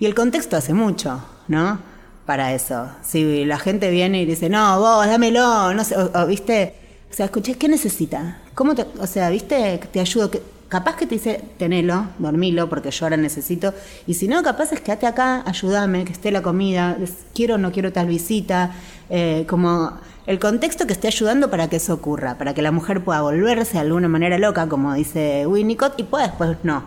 Y 0.01 0.07
el 0.07 0.15
contexto 0.15 0.57
hace 0.57 0.73
mucho, 0.73 1.23
¿no? 1.47 1.79
Para 2.25 2.55
eso. 2.55 2.89
Si 3.03 3.45
la 3.45 3.59
gente 3.59 3.91
viene 3.91 4.23
y 4.23 4.25
dice, 4.25 4.49
no, 4.49 4.81
vos, 4.81 5.07
dámelo, 5.07 5.75
no 5.75 5.85
sé, 5.85 5.95
o, 5.99 6.27
viste, 6.27 6.75
o 7.13 7.15
sea, 7.15 7.27
escuché, 7.27 7.57
¿qué 7.57 7.69
necesita? 7.69 8.39
¿Cómo 8.55 8.75
te, 8.75 8.87
o 8.99 9.07
sea, 9.07 9.29
viste, 9.29 9.79
te 9.93 10.01
ayudo? 10.01 10.31
Capaz 10.69 10.97
que 10.97 11.07
te 11.07 11.17
dice, 11.17 11.45
tenelo, 11.59 12.07
dormilo, 12.19 12.71
porque 12.71 12.91
yo 12.91 13.05
ahora 13.05 13.19
necesito. 13.19 13.75
Y 14.07 14.15
si 14.15 14.29
no, 14.29 14.43
capaz 14.43 14.73
es 14.73 14.81
quédate 14.81 15.07
acá, 15.07 15.43
ayúdame, 15.45 16.07
que 16.07 16.13
esté 16.13 16.31
la 16.31 16.41
comida, 16.41 16.97
quiero 17.35 17.57
o 17.57 17.59
no 17.59 17.71
quiero 17.71 17.93
tal 17.93 18.07
visita. 18.07 18.71
Eh, 19.11 19.45
como 19.47 19.93
el 20.27 20.39
contexto 20.39 20.87
que 20.87 20.95
esté 20.95 21.09
ayudando 21.09 21.51
para 21.51 21.69
que 21.69 21.77
eso 21.77 21.93
ocurra, 21.93 22.39
para 22.39 22.55
que 22.55 22.63
la 22.63 22.73
mujer 22.73 23.05
pueda 23.05 23.21
volverse 23.21 23.75
de 23.75 23.81
alguna 23.81 24.09
manera 24.09 24.39
loca, 24.39 24.67
como 24.67 24.95
dice 24.95 25.47
Winnicott, 25.47 26.01
y 26.01 26.05
pueda 26.05 26.29
después 26.29 26.57
no. 26.63 26.83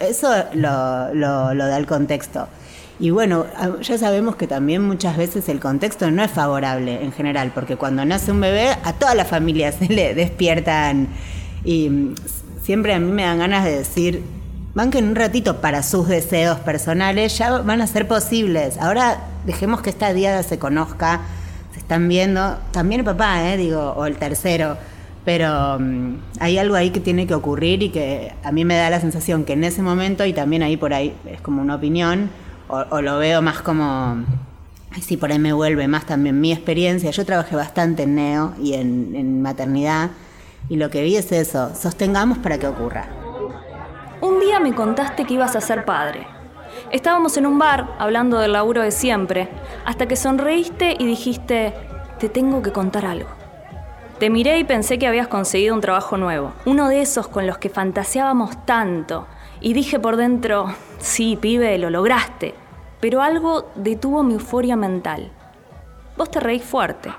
Eso 0.00 0.32
lo, 0.54 1.12
lo, 1.12 1.52
lo 1.52 1.66
da 1.66 1.76
el 1.76 1.86
contexto. 1.86 2.48
Y 3.02 3.10
bueno, 3.10 3.46
ya 3.80 3.98
sabemos 3.98 4.36
que 4.36 4.46
también 4.46 4.80
muchas 4.80 5.16
veces 5.16 5.48
el 5.48 5.58
contexto 5.58 6.08
no 6.12 6.22
es 6.22 6.30
favorable 6.30 7.02
en 7.02 7.10
general, 7.10 7.50
porque 7.52 7.74
cuando 7.74 8.04
nace 8.04 8.30
un 8.30 8.40
bebé 8.40 8.76
a 8.84 8.92
toda 8.92 9.16
la 9.16 9.24
familia 9.24 9.72
se 9.78 9.88
le 9.88 10.14
despiertan 10.14 11.08
y 11.64 12.12
siempre 12.62 12.94
a 12.94 13.00
mí 13.00 13.10
me 13.10 13.24
dan 13.24 13.40
ganas 13.40 13.64
de 13.64 13.78
decir, 13.78 14.22
banquen 14.76 15.08
un 15.08 15.16
ratito 15.16 15.60
para 15.60 15.82
sus 15.82 16.06
deseos 16.06 16.60
personales, 16.60 17.36
ya 17.36 17.58
van 17.58 17.80
a 17.80 17.88
ser 17.88 18.06
posibles. 18.06 18.78
Ahora 18.78 19.18
dejemos 19.46 19.82
que 19.82 19.90
esta 19.90 20.12
diada 20.12 20.44
se 20.44 20.60
conozca, 20.60 21.22
se 21.72 21.80
están 21.80 22.06
viendo, 22.06 22.56
también 22.70 23.00
el 23.00 23.04
papá, 23.04 23.52
eh, 23.52 23.56
digo, 23.56 23.94
o 23.96 24.06
el 24.06 24.14
tercero, 24.14 24.76
Pero 25.24 25.76
mm, 25.80 26.18
hay 26.38 26.56
algo 26.56 26.76
ahí 26.76 26.90
que 26.90 27.00
tiene 27.00 27.26
que 27.26 27.34
ocurrir 27.34 27.82
y 27.82 27.88
que 27.88 28.32
a 28.44 28.52
mí 28.52 28.64
me 28.64 28.76
da 28.76 28.90
la 28.90 29.00
sensación 29.00 29.42
que 29.44 29.54
en 29.54 29.64
ese 29.64 29.82
momento, 29.82 30.24
y 30.24 30.32
también 30.32 30.62
ahí 30.62 30.76
por 30.76 30.94
ahí 30.94 31.16
es 31.26 31.40
como 31.40 31.62
una 31.62 31.74
opinión, 31.74 32.30
o, 32.68 33.00
lo 33.00 33.18
veo 33.18 33.42
más 33.42 33.60
como, 33.60 34.24
si 35.00 35.16
por 35.16 35.30
ahí 35.30 35.38
me 35.38 35.52
vuelve 35.52 35.88
más 35.88 36.06
también 36.06 36.40
mi 36.40 36.52
experiencia. 36.52 37.10
Yo 37.10 37.24
trabajé 37.24 37.56
bastante 37.56 38.04
en 38.04 38.14
neo 38.14 38.54
y 38.60 38.74
en, 38.74 39.14
en 39.14 39.42
maternidad, 39.42 40.10
y 40.68 40.76
lo 40.76 40.90
que 40.90 41.02
vi 41.02 41.16
es 41.16 41.32
eso, 41.32 41.74
sostengamos 41.74 42.38
para 42.38 42.58
que 42.58 42.66
ocurra. 42.66 43.06
Un 44.20 44.38
día 44.40 44.60
me 44.60 44.74
contaste 44.74 45.24
que 45.24 45.34
ibas 45.34 45.56
a 45.56 45.60
ser 45.60 45.84
padre. 45.84 46.26
Estábamos 46.90 47.36
en 47.36 47.46
un 47.46 47.58
bar 47.58 47.96
hablando 47.98 48.38
del 48.38 48.52
laburo 48.52 48.82
de 48.82 48.90
siempre, 48.90 49.48
hasta 49.84 50.06
que 50.06 50.16
sonreíste 50.16 50.96
y 50.98 51.06
dijiste, 51.06 51.74
te 52.18 52.28
tengo 52.28 52.62
que 52.62 52.72
contar 52.72 53.04
algo. 53.04 53.28
Te 54.18 54.30
miré 54.30 54.58
y 54.58 54.64
pensé 54.64 54.98
que 54.98 55.08
habías 55.08 55.26
conseguido 55.26 55.74
un 55.74 55.80
trabajo 55.80 56.16
nuevo, 56.16 56.52
uno 56.64 56.88
de 56.88 57.02
esos 57.02 57.26
con 57.26 57.46
los 57.46 57.58
que 57.58 57.68
fantaseábamos 57.68 58.64
tanto, 58.64 59.26
y 59.62 59.72
dije 59.72 59.98
por 60.00 60.16
dentro, 60.16 60.74
sí, 60.98 61.36
pibe, 61.36 61.78
lo 61.78 61.88
lograste, 61.88 62.54
pero 63.00 63.22
algo 63.22 63.70
detuvo 63.76 64.22
mi 64.22 64.34
euforia 64.34 64.76
mental. 64.76 65.30
Vos 66.16 66.30
te 66.30 66.40
reís 66.40 66.64
fuerte, 66.64 67.12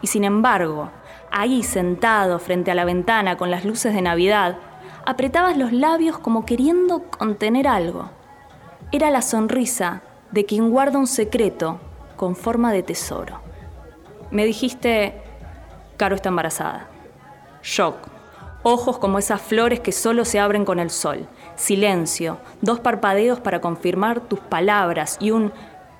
y 0.00 0.06
sin 0.06 0.24
embargo, 0.24 0.90
ahí 1.30 1.62
sentado 1.62 2.38
frente 2.38 2.70
a 2.70 2.74
la 2.74 2.84
ventana 2.84 3.36
con 3.36 3.50
las 3.50 3.64
luces 3.64 3.94
de 3.94 4.02
Navidad, 4.02 4.56
apretabas 5.04 5.56
los 5.56 5.72
labios 5.72 6.18
como 6.18 6.44
queriendo 6.46 7.04
contener 7.10 7.68
algo. 7.68 8.10
Era 8.90 9.10
la 9.10 9.22
sonrisa 9.22 10.02
de 10.30 10.44
quien 10.44 10.70
guarda 10.70 10.98
un 10.98 11.06
secreto 11.06 11.78
con 12.16 12.36
forma 12.36 12.72
de 12.72 12.82
tesoro. 12.82 13.40
Me 14.30 14.44
dijiste, 14.44 15.20
Caro 15.96 16.14
está 16.14 16.30
embarazada. 16.30 16.88
Shock. 17.62 17.96
Ojos 18.64 18.98
como 18.98 19.18
esas 19.18 19.40
flores 19.42 19.80
que 19.80 19.92
solo 19.92 20.24
se 20.24 20.40
abren 20.40 20.64
con 20.64 20.78
el 20.78 20.90
sol. 20.90 21.28
Silencio. 21.62 22.38
Dos 22.60 22.80
parpadeos 22.80 23.38
para 23.38 23.60
confirmar 23.60 24.18
tus 24.18 24.40
palabras 24.40 25.16
y 25.20 25.30
un 25.30 25.52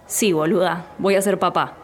sí, 0.07 0.33
boluda, 0.33 0.87
voy 0.99 1.15
a 1.15 1.23
ser 1.23 1.39
papá. 1.39 1.75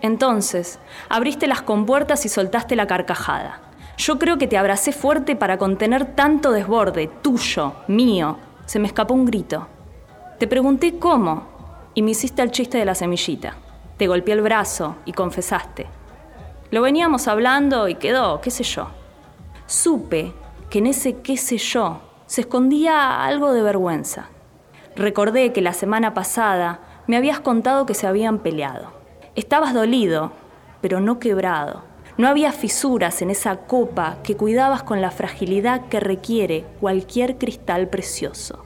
Entonces, 0.00 0.78
abriste 1.10 1.46
las 1.46 1.60
compuertas 1.60 2.24
y 2.24 2.30
soltaste 2.30 2.76
la 2.76 2.86
carcajada. 2.86 3.60
Yo 3.98 4.18
creo 4.18 4.38
que 4.38 4.46
te 4.46 4.56
abracé 4.56 4.92
fuerte 4.92 5.36
para 5.36 5.58
contener 5.58 6.14
tanto 6.14 6.50
desborde, 6.50 7.10
tuyo, 7.20 7.74
mío. 7.88 8.38
Se 8.64 8.78
me 8.78 8.86
escapó 8.86 9.12
un 9.12 9.26
grito. 9.26 9.68
Te 10.38 10.46
pregunté 10.46 10.98
cómo 10.98 11.46
y 11.92 12.00
me 12.00 12.12
hiciste 12.12 12.40
el 12.40 12.50
chiste 12.50 12.78
de 12.78 12.86
la 12.86 12.94
semillita. 12.94 13.52
Te 13.98 14.06
golpeé 14.06 14.32
el 14.32 14.40
brazo 14.40 14.96
y 15.04 15.12
confesaste. 15.12 15.86
Lo 16.70 16.80
veníamos 16.80 17.28
hablando 17.28 17.86
y 17.86 17.96
quedó, 17.96 18.40
qué 18.40 18.50
sé 18.50 18.64
yo. 18.64 18.88
Supe 19.66 20.32
que 20.70 20.78
en 20.78 20.86
ese 20.86 21.18
qué 21.18 21.36
sé 21.36 21.58
yo 21.58 22.00
se 22.30 22.42
escondía 22.42 23.24
algo 23.24 23.52
de 23.52 23.60
vergüenza. 23.60 24.28
Recordé 24.94 25.52
que 25.52 25.60
la 25.60 25.72
semana 25.72 26.14
pasada 26.14 26.78
me 27.08 27.16
habías 27.16 27.40
contado 27.40 27.86
que 27.86 27.94
se 27.94 28.06
habían 28.06 28.38
peleado. 28.38 28.92
Estabas 29.34 29.74
dolido, 29.74 30.30
pero 30.80 31.00
no 31.00 31.18
quebrado. 31.18 31.82
No 32.18 32.28
había 32.28 32.52
fisuras 32.52 33.20
en 33.20 33.30
esa 33.30 33.56
copa 33.56 34.18
que 34.22 34.36
cuidabas 34.36 34.84
con 34.84 35.00
la 35.00 35.10
fragilidad 35.10 35.88
que 35.88 35.98
requiere 35.98 36.64
cualquier 36.78 37.36
cristal 37.36 37.88
precioso. 37.88 38.62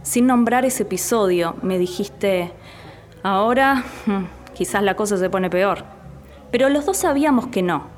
Sin 0.00 0.26
nombrar 0.26 0.64
ese 0.64 0.84
episodio, 0.84 1.56
me 1.60 1.76
dijiste, 1.76 2.52
ahora 3.22 3.84
hmm, 4.06 4.54
quizás 4.54 4.82
la 4.82 4.96
cosa 4.96 5.18
se 5.18 5.28
pone 5.28 5.50
peor. 5.50 5.84
Pero 6.50 6.70
los 6.70 6.86
dos 6.86 6.96
sabíamos 6.96 7.48
que 7.48 7.60
no. 7.60 7.91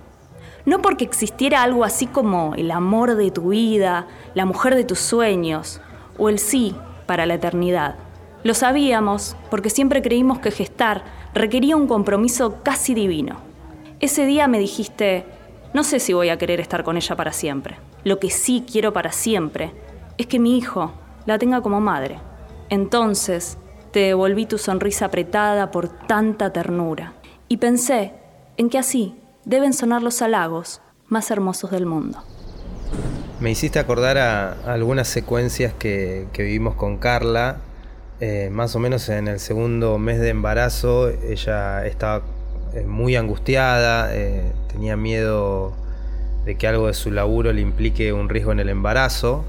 No 0.66 0.80
porque 0.80 1.04
existiera 1.04 1.62
algo 1.62 1.84
así 1.84 2.06
como 2.06 2.54
el 2.54 2.70
amor 2.70 3.16
de 3.16 3.30
tu 3.30 3.50
vida, 3.50 4.06
la 4.34 4.46
mujer 4.46 4.74
de 4.74 4.84
tus 4.84 4.98
sueños, 4.98 5.80
o 6.18 6.28
el 6.28 6.38
sí 6.38 6.74
para 7.06 7.26
la 7.26 7.34
eternidad. 7.34 7.96
Lo 8.44 8.54
sabíamos 8.54 9.36
porque 9.50 9.70
siempre 9.70 10.02
creímos 10.02 10.38
que 10.38 10.50
gestar 10.50 11.04
requería 11.34 11.76
un 11.76 11.86
compromiso 11.86 12.62
casi 12.62 12.94
divino. 12.94 13.36
Ese 14.00 14.26
día 14.26 14.48
me 14.48 14.58
dijiste, 14.58 15.24
no 15.72 15.82
sé 15.82 15.98
si 15.98 16.12
voy 16.12 16.28
a 16.28 16.38
querer 16.38 16.60
estar 16.60 16.84
con 16.84 16.96
ella 16.96 17.16
para 17.16 17.32
siempre. 17.32 17.76
Lo 18.04 18.18
que 18.18 18.30
sí 18.30 18.64
quiero 18.70 18.92
para 18.92 19.12
siempre 19.12 19.72
es 20.18 20.26
que 20.26 20.38
mi 20.38 20.56
hijo 20.56 20.92
la 21.26 21.38
tenga 21.38 21.60
como 21.62 21.80
madre. 21.80 22.18
Entonces 22.68 23.58
te 23.90 24.00
devolví 24.00 24.46
tu 24.46 24.58
sonrisa 24.58 25.06
apretada 25.06 25.70
por 25.70 25.88
tanta 25.88 26.52
ternura 26.52 27.14
y 27.48 27.56
pensé 27.58 28.12
en 28.56 28.68
que 28.68 28.78
así 28.78 29.14
deben 29.44 29.72
sonar 29.72 30.02
los 30.02 30.22
halagos 30.22 30.80
más 31.08 31.30
hermosos 31.30 31.70
del 31.70 31.86
mundo. 31.86 32.18
Me 33.40 33.50
hiciste 33.50 33.78
acordar 33.78 34.16
a, 34.18 34.52
algunas 34.72 35.08
secuencias 35.08 35.72
que, 35.72 36.26
vivimos 36.36 36.74
con 36.74 36.98
Carla. 36.98 37.58
Eh, 38.20 38.48
más 38.50 38.74
o 38.76 38.78
menos 38.78 39.08
en 39.08 39.28
el 39.28 39.40
segundo 39.40 39.98
mes 39.98 40.20
de 40.20 40.30
embarazo, 40.30 41.10
ella 41.10 41.84
estaba 41.84 42.22
eh, 42.74 42.84
muy 42.86 43.16
angustiada, 43.16 44.14
eh, 44.14 44.52
tenía 44.68 44.96
miedo 44.96 45.74
de 46.44 46.56
que 46.56 46.66
algo 46.68 46.86
de 46.86 46.94
su 46.94 47.10
laburo 47.10 47.52
le 47.52 47.60
implique 47.60 48.12
un 48.12 48.28
riesgo 48.28 48.52
en 48.52 48.60
el 48.60 48.68
embarazo. 48.68 49.44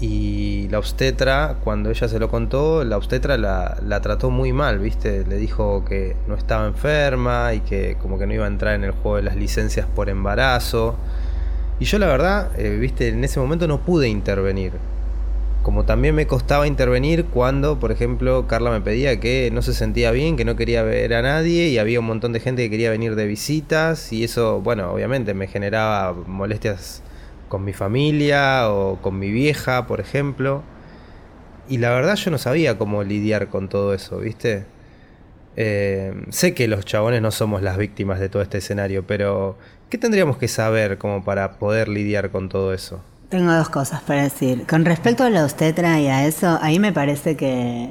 Y 0.00 0.68
la 0.68 0.78
obstetra, 0.78 1.56
cuando 1.64 1.90
ella 1.90 2.06
se 2.06 2.18
lo 2.18 2.28
contó, 2.28 2.84
la 2.84 2.98
obstetra 2.98 3.38
la, 3.38 4.00
trató 4.02 4.30
muy 4.30 4.52
mal, 4.52 4.78
¿viste? 4.78 5.24
Le 5.26 5.36
dijo 5.36 5.84
que 5.86 6.16
no 6.26 6.34
estaba 6.34 6.66
enferma 6.66 7.54
y 7.54 7.60
que 7.60 7.96
como 8.00 8.18
que 8.18 8.26
no 8.26 8.34
iba 8.34 8.44
a 8.44 8.48
entrar 8.48 8.74
en 8.74 8.84
el 8.84 8.90
juego 8.90 9.16
de 9.16 9.22
las 9.22 9.36
licencias 9.36 9.86
por 9.86 10.10
embarazo. 10.10 10.96
Y 11.80 11.86
yo 11.86 11.98
la 11.98 12.06
verdad, 12.06 12.50
eh, 12.58 12.76
¿viste? 12.78 13.08
En 13.08 13.24
ese 13.24 13.40
momento 13.40 13.66
no 13.66 13.80
pude 13.80 14.08
intervenir. 14.08 14.72
Como 15.62 15.84
también 15.84 16.14
me 16.14 16.26
costaba 16.26 16.66
intervenir 16.66 17.24
cuando, 17.24 17.80
por 17.80 17.90
ejemplo, 17.90 18.46
Carla 18.46 18.70
me 18.70 18.80
pedía 18.82 19.18
que 19.18 19.50
no 19.52 19.62
se 19.62 19.72
sentía 19.72 20.10
bien, 20.10 20.36
que 20.36 20.44
no 20.44 20.56
quería 20.56 20.82
ver 20.82 21.14
a 21.14 21.22
nadie 21.22 21.68
y 21.68 21.78
había 21.78 22.00
un 22.00 22.06
montón 22.06 22.32
de 22.32 22.40
gente 22.40 22.62
que 22.62 22.70
quería 22.70 22.90
venir 22.90 23.16
de 23.16 23.26
visitas 23.26 24.12
y 24.12 24.24
eso, 24.24 24.60
bueno, 24.60 24.92
obviamente 24.92 25.34
me 25.34 25.48
generaba 25.48 26.12
molestias 26.26 27.02
con 27.48 27.64
mi 27.64 27.72
familia 27.72 28.70
o 28.70 28.96
con 29.02 29.18
mi 29.18 29.30
vieja, 29.30 29.86
por 29.86 30.00
ejemplo. 30.00 30.62
Y 31.68 31.78
la 31.78 31.90
verdad 31.90 32.16
yo 32.16 32.30
no 32.30 32.38
sabía 32.38 32.78
cómo 32.78 33.02
lidiar 33.02 33.48
con 33.48 33.68
todo 33.68 33.94
eso, 33.94 34.18
¿viste? 34.18 34.66
Eh, 35.56 36.12
sé 36.30 36.54
que 36.54 36.68
los 36.68 36.84
chabones 36.84 37.22
no 37.22 37.30
somos 37.30 37.62
las 37.62 37.78
víctimas 37.78 38.20
de 38.20 38.28
todo 38.28 38.42
este 38.42 38.58
escenario, 38.58 39.06
pero 39.06 39.56
¿qué 39.88 39.98
tendríamos 39.98 40.36
que 40.36 40.48
saber 40.48 40.98
como 40.98 41.24
para 41.24 41.58
poder 41.58 41.88
lidiar 41.88 42.30
con 42.30 42.48
todo 42.48 42.74
eso? 42.74 43.00
Tengo 43.30 43.52
dos 43.52 43.70
cosas 43.70 44.02
para 44.02 44.22
decir. 44.22 44.66
Con 44.68 44.84
respecto 44.84 45.24
a 45.24 45.30
la 45.30 45.44
obstetra 45.44 45.98
y 45.98 46.08
a 46.08 46.26
eso, 46.26 46.58
ahí 46.62 46.78
me 46.78 46.92
parece 46.92 47.36
que 47.36 47.90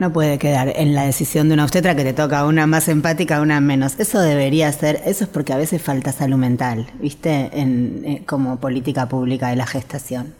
no 0.00 0.14
puede 0.14 0.38
quedar 0.38 0.72
en 0.76 0.94
la 0.94 1.02
decisión 1.02 1.48
de 1.48 1.54
una 1.54 1.64
obstetra 1.64 1.94
que 1.94 2.04
te 2.04 2.14
toca 2.14 2.46
una 2.46 2.66
más 2.66 2.88
empática, 2.88 3.42
una 3.42 3.60
menos. 3.60 4.00
Eso 4.00 4.18
debería 4.20 4.72
ser, 4.72 5.02
eso 5.04 5.24
es 5.24 5.30
porque 5.30 5.52
a 5.52 5.58
veces 5.58 5.82
falta 5.82 6.10
salud 6.10 6.38
mental, 6.38 6.90
¿viste? 6.98 7.50
En, 7.52 8.02
eh, 8.06 8.22
como 8.26 8.58
política 8.58 9.10
pública 9.10 9.48
de 9.48 9.56
la 9.56 9.66
gestación. 9.66 10.34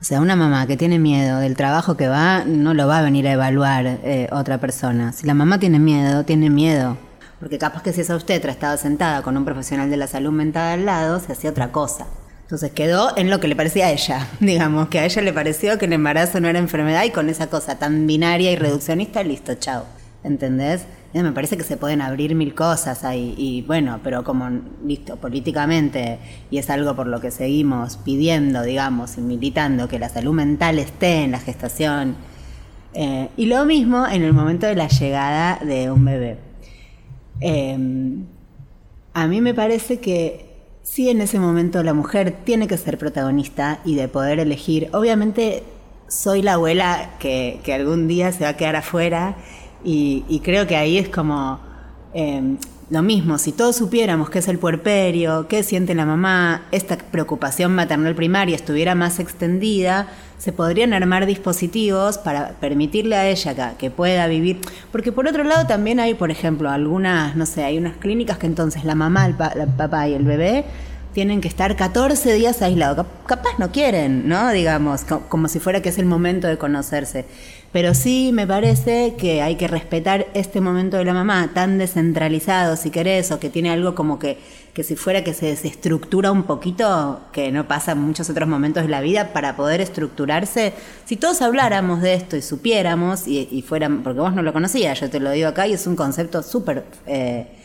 O 0.00 0.04
sea, 0.04 0.22
una 0.22 0.36
mamá 0.36 0.66
que 0.66 0.78
tiene 0.78 0.98
miedo 0.98 1.38
del 1.38 1.54
trabajo 1.54 1.98
que 1.98 2.08
va, 2.08 2.44
no 2.46 2.72
lo 2.72 2.86
va 2.86 3.00
a 3.00 3.02
venir 3.02 3.28
a 3.28 3.32
evaluar 3.32 3.84
eh, 3.86 4.28
otra 4.32 4.56
persona. 4.56 5.12
Si 5.12 5.26
la 5.26 5.34
mamá 5.34 5.58
tiene 5.58 5.78
miedo, 5.78 6.24
tiene 6.24 6.48
miedo. 6.48 6.96
Porque 7.40 7.58
capaz 7.58 7.82
que 7.82 7.92
si 7.92 8.00
esa 8.00 8.16
obstetra 8.16 8.50
estaba 8.50 8.78
sentada 8.78 9.20
con 9.20 9.36
un 9.36 9.44
profesional 9.44 9.90
de 9.90 9.98
la 9.98 10.06
salud 10.06 10.32
mental 10.32 10.80
al 10.80 10.86
lado, 10.86 11.20
se 11.20 11.32
hacía 11.32 11.50
otra 11.50 11.72
cosa. 11.72 12.06
Entonces 12.48 12.70
quedó 12.70 13.14
en 13.18 13.28
lo 13.28 13.40
que 13.40 13.48
le 13.48 13.54
parecía 13.54 13.88
a 13.88 13.90
ella, 13.90 14.26
digamos, 14.40 14.88
que 14.88 14.98
a 15.00 15.04
ella 15.04 15.20
le 15.20 15.34
pareció 15.34 15.76
que 15.76 15.84
el 15.84 15.92
embarazo 15.92 16.40
no 16.40 16.48
era 16.48 16.58
enfermedad 16.58 17.04
y 17.04 17.10
con 17.10 17.28
esa 17.28 17.48
cosa 17.48 17.78
tan 17.78 18.06
binaria 18.06 18.50
y 18.50 18.56
reduccionista, 18.56 19.22
listo, 19.22 19.56
chao. 19.56 19.84
¿Entendés? 20.24 20.86
me 21.12 21.32
parece 21.32 21.58
que 21.58 21.62
se 21.62 21.76
pueden 21.76 22.00
abrir 22.00 22.34
mil 22.34 22.54
cosas 22.54 23.04
ahí 23.04 23.34
y 23.36 23.60
bueno, 23.62 24.00
pero 24.02 24.24
como, 24.24 24.48
listo, 24.82 25.16
políticamente, 25.16 26.18
y 26.50 26.56
es 26.56 26.70
algo 26.70 26.96
por 26.96 27.06
lo 27.06 27.20
que 27.20 27.30
seguimos 27.30 27.98
pidiendo, 27.98 28.62
digamos, 28.62 29.18
y 29.18 29.20
militando 29.20 29.86
que 29.86 29.98
la 29.98 30.08
salud 30.08 30.32
mental 30.32 30.78
esté 30.78 31.24
en 31.24 31.32
la 31.32 31.40
gestación. 31.40 32.16
Eh, 32.94 33.28
y 33.36 33.44
lo 33.44 33.66
mismo 33.66 34.06
en 34.06 34.22
el 34.22 34.32
momento 34.32 34.66
de 34.66 34.74
la 34.74 34.88
llegada 34.88 35.58
de 35.62 35.90
un 35.90 36.02
bebé. 36.02 36.38
Em, 37.40 38.24
a 39.12 39.26
mí 39.26 39.42
me 39.42 39.52
parece 39.52 40.00
que 40.00 40.47
sí 40.90 41.10
en 41.10 41.20
ese 41.20 41.38
momento 41.38 41.82
la 41.82 41.92
mujer 41.92 42.38
tiene 42.44 42.66
que 42.66 42.78
ser 42.78 42.98
protagonista 42.98 43.80
y 43.84 43.94
de 43.94 44.08
poder 44.08 44.40
elegir. 44.40 44.88
Obviamente 44.92 45.62
soy 46.08 46.40
la 46.42 46.54
abuela 46.54 47.10
que, 47.18 47.60
algún 47.72 48.08
día 48.08 48.32
se 48.32 48.44
va 48.44 48.50
a 48.50 48.56
quedar 48.56 48.76
afuera 48.76 49.36
y, 49.84 50.40
creo 50.42 50.66
que 50.66 50.76
ahí 50.76 50.98
es 50.98 51.08
como... 51.08 51.60
Em, 52.14 52.56
lo 52.90 53.02
mismo, 53.02 53.36
si 53.36 53.52
todos 53.52 53.76
supiéramos 53.76 54.30
qué 54.30 54.38
es 54.38 54.48
el 54.48 54.58
puerperio, 54.58 55.46
qué 55.46 55.62
siente 55.62 55.94
la 55.94 56.06
mamá, 56.06 56.62
esta 56.72 56.96
preocupación 56.96 57.74
maternal 57.74 58.14
primaria 58.14 58.56
estuviera 58.56 58.94
más 58.94 59.18
extendida, 59.18 60.08
se 60.38 60.52
podrían 60.52 60.94
armar 60.94 61.26
dispositivos 61.26 62.16
para 62.16 62.52
permitirle 62.60 63.16
a 63.16 63.28
ella 63.28 63.76
que, 63.76 63.90
pueda 63.90 64.26
vivir. 64.26 64.60
Porque 64.90 65.12
por 65.12 65.26
otro 65.26 65.44
lado 65.44 65.66
también 65.66 66.00
hay, 66.00 66.14
por 66.14 66.30
ejemplo, 66.30 66.70
algunas, 66.70 67.36
no 67.36 67.44
sé, 67.44 67.62
hay 67.62 67.76
unas 67.76 67.96
clínicas 67.96 68.38
que 68.38 68.46
entonces 68.46 68.84
la 68.84 68.94
mamá, 68.94 69.26
el, 69.26 69.34
papá 69.34 70.08
y 70.08 70.14
el 70.14 70.24
bebé 70.24 70.64
tienen 71.12 71.40
que 71.40 71.48
estar 71.48 71.76
14 71.76 72.34
días 72.34 72.62
aislados. 72.62 73.06
Capaz 73.26 73.58
no 73.58 73.72
quieren, 73.72 74.28
¿no? 74.28 74.50
Digamos, 74.50 75.04
como 75.28 75.48
si 75.48 75.58
fuera 75.58 75.82
que 75.82 75.88
es 75.88 75.98
el 75.98 76.06
momento 76.06 76.46
de 76.46 76.58
conocerse. 76.58 77.24
Pero 77.72 77.92
sí 77.92 78.30
me 78.32 78.46
parece 78.46 79.14
que 79.18 79.42
hay 79.42 79.56
que 79.56 79.68
respetar 79.68 80.26
este 80.32 80.60
momento 80.60 80.96
de 80.96 81.04
la 81.04 81.12
mamá 81.12 81.50
tan 81.52 81.76
descentralizado, 81.76 82.76
si 82.76 82.90
querés, 82.90 83.30
o 83.30 83.38
que 83.38 83.50
tiene 83.50 83.70
algo 83.70 83.94
como 83.94 84.18
que, 84.18 84.38
que 84.72 84.82
si 84.82 84.96
fuera 84.96 85.22
que 85.22 85.34
se 85.34 85.46
desestructura 85.46 86.32
un 86.32 86.44
poquito, 86.44 87.20
que 87.30 87.52
no 87.52 87.68
pasa 87.68 87.92
en 87.92 87.98
muchos 87.98 88.30
otros 88.30 88.48
momentos 88.48 88.84
de 88.84 88.88
la 88.88 89.02
vida, 89.02 89.34
para 89.34 89.54
poder 89.54 89.82
estructurarse. 89.82 90.72
Si 91.04 91.16
todos 91.16 91.42
habláramos 91.42 92.00
de 92.00 92.14
esto 92.14 92.36
y 92.36 92.42
supiéramos, 92.42 93.28
y, 93.28 93.62
fueran, 93.66 94.02
porque 94.02 94.20
vos 94.20 94.34
no 94.34 94.42
lo 94.42 94.54
conocías, 94.54 94.98
yo 95.00 95.10
te 95.10 95.20
lo 95.20 95.30
digo 95.30 95.48
acá, 95.48 95.66
y 95.66 95.74
es 95.74 95.86
un 95.86 95.96
concepto 95.96 96.42
súper... 96.42 96.84
Eh, 97.06 97.57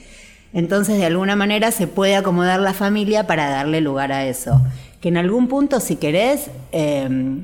entonces, 0.53 0.97
de 0.97 1.05
alguna 1.05 1.35
manera 1.35 1.71
se 1.71 1.87
puede 1.87 2.15
acomodar 2.15 2.59
la 2.59 2.73
familia 2.73 3.25
para 3.25 3.49
darle 3.49 3.81
lugar 3.81 4.11
a 4.11 4.25
eso. 4.25 4.61
Que 5.01 5.09
en 5.09 5.17
algún 5.17 5.47
punto, 5.47 5.79
si 5.79 5.95
querés, 5.95 6.49
eh, 6.71 7.43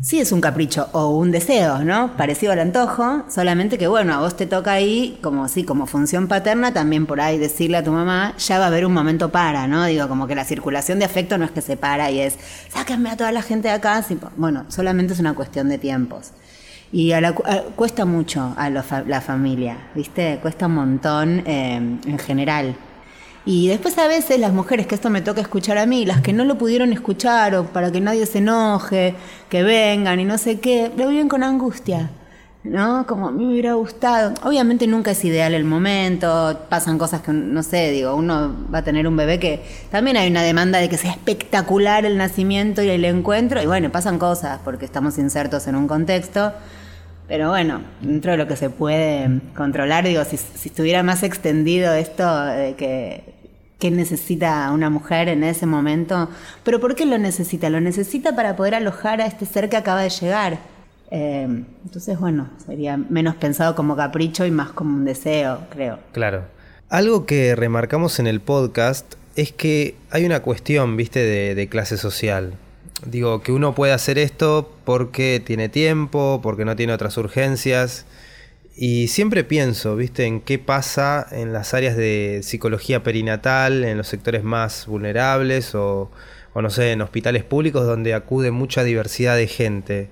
sí 0.00 0.20
es 0.20 0.32
un 0.32 0.40
capricho 0.40 0.88
o 0.92 1.08
un 1.16 1.30
deseo, 1.30 1.84
¿no? 1.84 2.16
Parecido 2.16 2.52
al 2.52 2.60
antojo, 2.60 3.24
solamente 3.28 3.78
que 3.78 3.88
bueno, 3.88 4.14
a 4.14 4.20
vos 4.20 4.36
te 4.36 4.46
toca 4.46 4.72
ahí, 4.72 5.18
como 5.22 5.48
sí, 5.48 5.64
como 5.64 5.86
función 5.86 6.28
paterna, 6.28 6.72
también 6.72 7.06
por 7.06 7.20
ahí 7.20 7.38
decirle 7.38 7.78
a 7.78 7.84
tu 7.84 7.92
mamá, 7.92 8.34
ya 8.38 8.58
va 8.58 8.64
a 8.64 8.68
haber 8.68 8.86
un 8.86 8.92
momento 8.92 9.30
para, 9.30 9.66
¿no? 9.66 9.84
Digo, 9.86 10.08
como 10.08 10.26
que 10.26 10.34
la 10.34 10.44
circulación 10.44 10.98
de 10.98 11.04
afecto 11.04 11.38
no 11.38 11.44
es 11.44 11.50
que 11.50 11.62
se 11.62 11.76
para 11.76 12.10
y 12.10 12.20
es, 12.20 12.38
sáquenme 12.72 13.10
a 13.10 13.16
toda 13.16 13.32
la 13.32 13.42
gente 13.42 13.68
de 13.68 13.74
acá, 13.74 14.04
bueno, 14.36 14.64
solamente 14.68 15.12
es 15.12 15.20
una 15.20 15.34
cuestión 15.34 15.68
de 15.68 15.78
tiempos. 15.78 16.32
Y 16.90 17.12
cuesta 17.76 18.04
mucho 18.04 18.54
a 18.56 18.70
la 18.70 19.20
familia, 19.20 19.76
¿viste? 19.94 20.38
Cuesta 20.40 20.66
un 20.66 20.74
montón 20.74 21.42
eh, 21.46 21.76
en 21.76 22.18
general. 22.18 22.76
Y 23.44 23.68
después 23.68 23.96
a 23.98 24.06
veces 24.08 24.38
las 24.38 24.52
mujeres, 24.52 24.86
que 24.86 24.94
esto 24.94 25.08
me 25.08 25.22
toca 25.22 25.40
escuchar 25.40 25.78
a 25.78 25.86
mí, 25.86 26.04
las 26.04 26.20
que 26.20 26.32
no 26.32 26.44
lo 26.44 26.58
pudieron 26.58 26.92
escuchar 26.92 27.54
o 27.54 27.64
para 27.64 27.90
que 27.90 28.00
nadie 28.00 28.26
se 28.26 28.38
enoje, 28.38 29.14
que 29.48 29.62
vengan 29.62 30.20
y 30.20 30.24
no 30.24 30.36
sé 30.36 30.60
qué, 30.60 30.90
lo 30.96 31.08
viven 31.08 31.28
con 31.28 31.42
angustia. 31.42 32.10
¿no? 32.64 33.06
Como 33.06 33.28
a 33.28 33.32
mí 33.32 33.44
me 33.44 33.52
hubiera 33.52 33.74
gustado. 33.74 34.34
Obviamente 34.42 34.86
nunca 34.86 35.12
es 35.12 35.24
ideal 35.24 35.54
el 35.54 35.64
momento, 35.64 36.60
pasan 36.68 36.98
cosas 36.98 37.22
que, 37.22 37.32
no 37.32 37.62
sé, 37.62 37.90
digo, 37.90 38.14
uno 38.14 38.54
va 38.72 38.78
a 38.78 38.84
tener 38.84 39.06
un 39.08 39.16
bebé 39.16 39.38
que 39.38 39.62
también 39.90 40.16
hay 40.16 40.30
una 40.30 40.42
demanda 40.42 40.78
de 40.78 40.88
que 40.88 40.98
sea 40.98 41.12
espectacular 41.12 42.04
el 42.04 42.18
nacimiento 42.18 42.82
y 42.82 42.90
el 42.90 43.04
encuentro, 43.04 43.62
y 43.62 43.66
bueno, 43.66 43.90
pasan 43.90 44.18
cosas 44.18 44.60
porque 44.64 44.84
estamos 44.84 45.18
insertos 45.18 45.66
en 45.66 45.76
un 45.76 45.88
contexto. 45.88 46.52
Pero 47.28 47.50
bueno, 47.50 47.82
dentro 48.00 48.32
de 48.32 48.38
lo 48.38 48.48
que 48.48 48.56
se 48.56 48.70
puede 48.70 49.40
controlar, 49.54 50.04
digo, 50.04 50.24
si, 50.24 50.38
si 50.38 50.70
estuviera 50.70 51.02
más 51.02 51.22
extendido 51.22 51.92
esto 51.92 52.44
de 52.46 52.74
que 52.74 53.38
qué 53.78 53.90
necesita 53.90 54.70
una 54.72 54.90
mujer 54.90 55.28
en 55.28 55.44
ese 55.44 55.66
momento. 55.66 56.28
Pero 56.64 56.80
¿por 56.80 56.94
qué 56.94 57.06
lo 57.06 57.18
necesita? 57.18 57.70
Lo 57.70 57.80
necesita 57.80 58.34
para 58.34 58.56
poder 58.56 58.74
alojar 58.74 59.20
a 59.20 59.26
este 59.26 59.46
ser 59.46 59.68
que 59.68 59.76
acaba 59.76 60.02
de 60.02 60.10
llegar. 60.10 60.58
Eh, 61.10 61.64
entonces, 61.84 62.18
bueno, 62.18 62.50
sería 62.66 62.96
menos 62.96 63.36
pensado 63.36 63.74
como 63.74 63.96
capricho 63.96 64.44
y 64.44 64.50
más 64.50 64.70
como 64.70 64.94
un 64.94 65.04
deseo, 65.04 65.60
creo. 65.70 65.98
Claro. 66.12 66.44
Algo 66.90 67.26
que 67.26 67.54
remarcamos 67.54 68.18
en 68.18 68.26
el 68.26 68.40
podcast 68.40 69.14
es 69.36 69.52
que 69.52 69.94
hay 70.10 70.24
una 70.24 70.40
cuestión, 70.40 70.96
viste, 70.96 71.20
de, 71.20 71.54
de 71.54 71.68
clase 71.68 71.96
social. 71.96 72.54
Digo, 73.06 73.42
que 73.42 73.52
uno 73.52 73.74
puede 73.74 73.92
hacer 73.92 74.18
esto 74.18 74.72
porque 74.88 75.42
tiene 75.44 75.68
tiempo, 75.68 76.40
porque 76.42 76.64
no 76.64 76.74
tiene 76.74 76.94
otras 76.94 77.18
urgencias. 77.18 78.06
Y 78.74 79.08
siempre 79.08 79.44
pienso, 79.44 79.96
¿viste? 79.96 80.24
En 80.24 80.40
qué 80.40 80.58
pasa 80.58 81.26
en 81.30 81.52
las 81.52 81.74
áreas 81.74 81.94
de 81.94 82.40
psicología 82.42 83.02
perinatal, 83.02 83.84
en 83.84 83.98
los 83.98 84.08
sectores 84.08 84.44
más 84.44 84.86
vulnerables 84.86 85.74
o, 85.74 86.10
no 86.54 86.70
sé, 86.70 86.92
en 86.92 87.02
hospitales 87.02 87.44
públicos 87.44 87.84
donde 87.84 88.14
acude 88.14 88.50
mucha 88.50 88.82
diversidad 88.82 89.36
de 89.36 89.46
gente. 89.46 90.08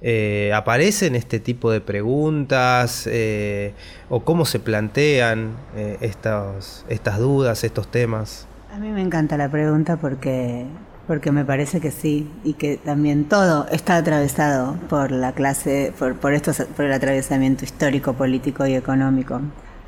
Eh, 0.00 0.52
¿Aparecen 0.54 1.16
este 1.16 1.38
tipo 1.38 1.70
de 1.70 1.82
preguntas 1.82 3.06
eh, 3.06 3.74
o 4.08 4.24
cómo 4.24 4.46
se 4.46 4.58
plantean 4.58 5.54
eh, 5.76 5.98
estas 6.00 7.18
dudas, 7.18 7.62
estos 7.62 7.90
temas? 7.90 8.48
A 8.72 8.78
mí 8.78 8.88
me 8.88 9.02
encanta 9.02 9.36
la 9.36 9.50
pregunta 9.50 9.98
porque 9.98 10.64
porque 11.06 11.32
me 11.32 11.44
parece 11.44 11.80
que 11.80 11.90
sí, 11.90 12.30
y 12.44 12.54
que 12.54 12.76
también 12.76 13.24
todo 13.26 13.66
está 13.68 13.96
atravesado 13.96 14.76
por 14.88 15.10
la 15.10 15.32
clase, 15.32 15.92
por, 15.98 16.16
por, 16.16 16.32
esto, 16.32 16.52
por 16.76 16.86
el 16.86 16.92
atravesamiento 16.92 17.64
histórico, 17.64 18.14
político 18.14 18.66
y 18.66 18.74
económico. 18.74 19.40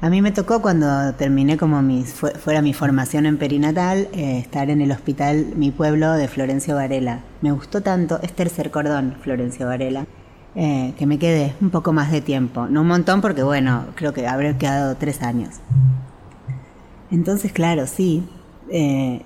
A 0.03 0.11
mí 0.11 0.21
me 0.21 0.31
tocó 0.31 0.61
cuando 0.61 1.15
terminé 1.15 1.57
como 1.57 1.81
mi, 1.81 2.05
fuera 2.05 2.61
mi 2.61 2.75
formación 2.75 3.25
en 3.25 3.39
perinatal, 3.39 4.09
eh, 4.13 4.39
estar 4.39 4.69
en 4.69 4.83
el 4.83 4.93
hospital 4.93 5.55
Mi 5.57 5.71
Pueblo 5.71 6.13
de 6.13 6.29
Florencio 6.29 6.75
Varela. 6.75 7.21
Me 7.41 7.51
gustó 7.51 7.83
tanto, 7.83 8.21
es 8.23 8.35
tercer 8.35 8.71
cordón 8.71 9.17
Florencio 9.23 9.67
Varela, 9.67 10.07
eh, 10.55 10.93
que 10.99 11.07
me 11.07 11.19
quedé 11.19 11.55
un 11.63 11.71
poco 11.71 11.95
más 11.95 12.13
de 12.13 12.21
tiempo. 12.21 12.67
No 12.67 12.83
un 12.83 12.89
montón 12.89 13.23
porque 13.23 13.43
bueno, 13.43 13.87
creo 13.95 14.13
que 14.13 14.27
habré 14.27 14.55
quedado 14.59 14.97
tres 14.97 15.23
años. 15.23 15.61
Entonces, 17.11 17.53
claro, 17.53 17.87
sí. 17.87 18.29
Eh, 18.69 19.23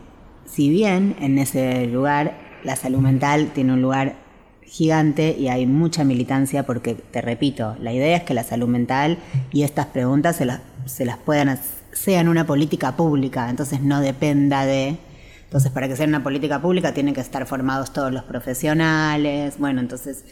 si 0.52 0.68
bien 0.68 1.16
en 1.20 1.38
ese 1.38 1.86
lugar 1.86 2.34
la 2.64 2.76
salud 2.76 2.98
mental 2.98 3.50
tiene 3.54 3.72
un 3.72 3.82
lugar 3.82 4.16
gigante 4.62 5.36
y 5.36 5.48
hay 5.48 5.66
mucha 5.66 6.04
militancia 6.04 6.64
porque, 6.64 6.94
te 6.94 7.20
repito, 7.20 7.76
la 7.80 7.92
idea 7.92 8.16
es 8.16 8.22
que 8.22 8.34
la 8.34 8.44
salud 8.44 8.68
mental 8.68 9.18
y 9.52 9.62
estas 9.62 9.86
preguntas 9.86 10.36
se 10.36 10.44
las, 10.44 10.60
se 10.86 11.04
las 11.04 11.18
puedan, 11.18 11.58
sean 11.92 12.28
una 12.28 12.46
política 12.46 12.96
pública, 12.96 13.50
entonces 13.50 13.80
no 13.80 14.00
dependa 14.00 14.64
de... 14.66 14.96
Entonces, 15.44 15.72
para 15.72 15.88
que 15.88 15.96
sea 15.96 16.06
una 16.06 16.22
política 16.22 16.62
pública 16.62 16.94
tienen 16.94 17.12
que 17.12 17.20
estar 17.20 17.44
formados 17.44 17.92
todos 17.92 18.12
los 18.12 18.22
profesionales. 18.22 19.56
Bueno, 19.58 19.80
entonces, 19.80 20.24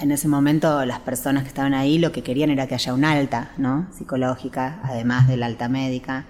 en 0.00 0.10
ese 0.10 0.26
momento 0.26 0.84
las 0.84 0.98
personas 0.98 1.44
que 1.44 1.48
estaban 1.48 1.74
ahí 1.74 1.98
lo 1.98 2.10
que 2.10 2.22
querían 2.22 2.50
era 2.50 2.66
que 2.66 2.74
haya 2.74 2.92
una 2.92 3.12
alta, 3.12 3.52
¿no? 3.56 3.86
Psicológica, 3.96 4.80
además 4.82 5.28
de 5.28 5.36
la 5.36 5.46
alta 5.46 5.68
médica. 5.68 6.26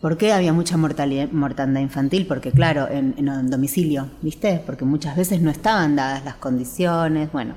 ¿Por 0.00 0.16
qué 0.16 0.32
había 0.32 0.54
mucha 0.54 0.78
mortandad 0.78 1.80
infantil? 1.80 2.26
Porque 2.26 2.52
claro, 2.52 2.88
en, 2.90 3.50
domicilio, 3.50 4.08
¿viste? 4.22 4.62
Porque 4.64 4.86
muchas 4.86 5.14
veces 5.14 5.42
no 5.42 5.50
estaban 5.50 5.94
dadas 5.94 6.24
las 6.24 6.36
condiciones, 6.36 7.30
bueno, 7.32 7.54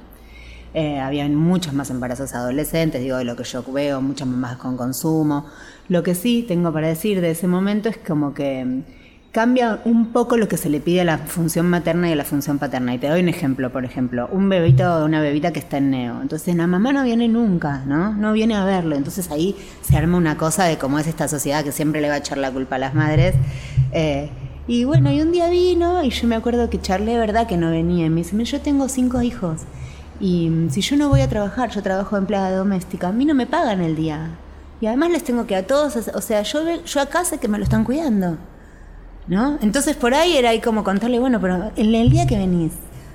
eh, 0.73 0.99
habían 0.99 1.35
muchos 1.35 1.73
más 1.73 1.89
embarazos 1.89 2.33
adolescentes, 2.33 3.01
digo, 3.01 3.17
de 3.17 3.23
lo 3.23 3.37
que 3.37 3.45
yo 3.45 3.63
veo, 3.63 4.01
muchas 4.01 4.27
más 4.27 4.57
con 4.57 4.75
consumo. 4.75 5.45
Lo 5.87 6.03
que 6.03 6.15
sí 6.15 6.43
tengo 6.45 6.73
para 6.73 6.87
decir 6.87 7.21
de 7.21 7.31
ese 7.31 7.47
momento 7.47 7.87
es 7.87 7.97
como 7.97 8.33
que 8.33 8.83
cambia 9.33 9.79
un 9.85 10.13
poco 10.13 10.37
lo 10.37 10.47
que 10.47 10.57
se 10.57 10.69
le 10.69 10.79
pide 10.79 11.01
a 11.01 11.03
la 11.03 11.17
función 11.17 11.65
materna 11.65 12.07
y 12.07 12.11
a 12.11 12.15
la 12.15 12.23
función 12.23 12.59
paterna. 12.59 12.93
Y 12.93 12.99
te 12.99 13.09
doy 13.09 13.19
un 13.19 13.29
ejemplo, 13.29 13.71
por 13.71 13.83
ejemplo, 13.83 14.29
un 14.31 14.47
bebito 14.47 14.83
o 14.83 15.05
una 15.05 15.21
bebita 15.21 15.51
que 15.51 15.57
está 15.57 15.77
en 15.77 15.89
neo. 15.89 16.21
Entonces 16.21 16.55
la 16.55 16.67
mamá 16.67 16.93
no 16.93 17.03
viene 17.03 17.27
nunca, 17.27 17.83
¿no? 17.87 18.13
No 18.13 18.31
viene 18.31 18.55
a 18.55 18.63
verlo. 18.63 18.95
Entonces 18.95 19.31
ahí 19.31 19.55
se 19.81 19.97
arma 19.97 20.19
una 20.19 20.37
cosa 20.37 20.65
de 20.65 20.77
cómo 20.77 20.99
es 20.99 21.07
esta 21.07 21.27
sociedad 21.27 21.63
que 21.63 21.71
siempre 21.71 21.99
le 21.99 22.09
va 22.09 22.13
a 22.13 22.17
echar 22.17 22.37
la 22.37 22.51
culpa 22.51 22.75
a 22.75 22.79
las 22.79 22.93
madres. 22.93 23.33
Eh, 23.91 24.29
y 24.67 24.83
bueno, 24.83 25.11
y 25.11 25.19
un 25.19 25.31
día 25.31 25.49
vino 25.49 26.03
y 26.03 26.11
yo 26.11 26.27
me 26.27 26.35
acuerdo 26.35 26.69
que 26.69 26.79
charlé, 26.79 27.17
¿verdad? 27.17 27.47
Que 27.47 27.57
no 27.57 27.71
venía. 27.71 28.05
Y 28.05 28.11
me 28.11 28.21
dice, 28.21 28.41
yo 28.43 28.61
tengo 28.61 28.87
cinco 28.87 29.23
hijos. 29.23 29.61
Y 30.19 30.47
mm, 30.51 30.69
si 30.69 30.81
yo 30.81 30.95
no 30.95 31.09
voy 31.09 31.21
a 31.21 31.27
trabajar, 31.27 31.71
yo 31.71 31.81
trabajo 31.81 32.15
de 32.15 32.19
empleada 32.19 32.55
doméstica, 32.55 33.07
a 33.07 33.11
mí 33.11 33.25
no 33.25 33.33
me 33.33 33.47
pagan 33.47 33.81
el 33.81 33.95
día. 33.95 34.37
Y 34.79 34.85
además 34.85 35.09
les 35.09 35.23
tengo 35.23 35.47
que 35.47 35.55
a 35.55 35.65
todos, 35.65 35.95
o 36.13 36.21
sea, 36.21 36.43
yo, 36.43 36.83
yo 36.85 37.01
acá 37.01 37.25
sé 37.25 37.39
que 37.39 37.47
me 37.47 37.57
lo 37.57 37.63
están 37.63 37.83
cuidando. 37.83 38.37
¿No? 39.27 39.57
Entonces 39.61 39.95
por 39.95 40.13
ahí 40.13 40.37
era 40.37 40.49
ahí 40.49 40.59
como 40.59 40.83
contarle, 40.83 41.19
bueno, 41.19 41.39
pero 41.39 41.71
en 41.75 41.95
el 41.95 42.09
día 42.09 42.27
que 42.27 42.37
venís, 42.37 42.73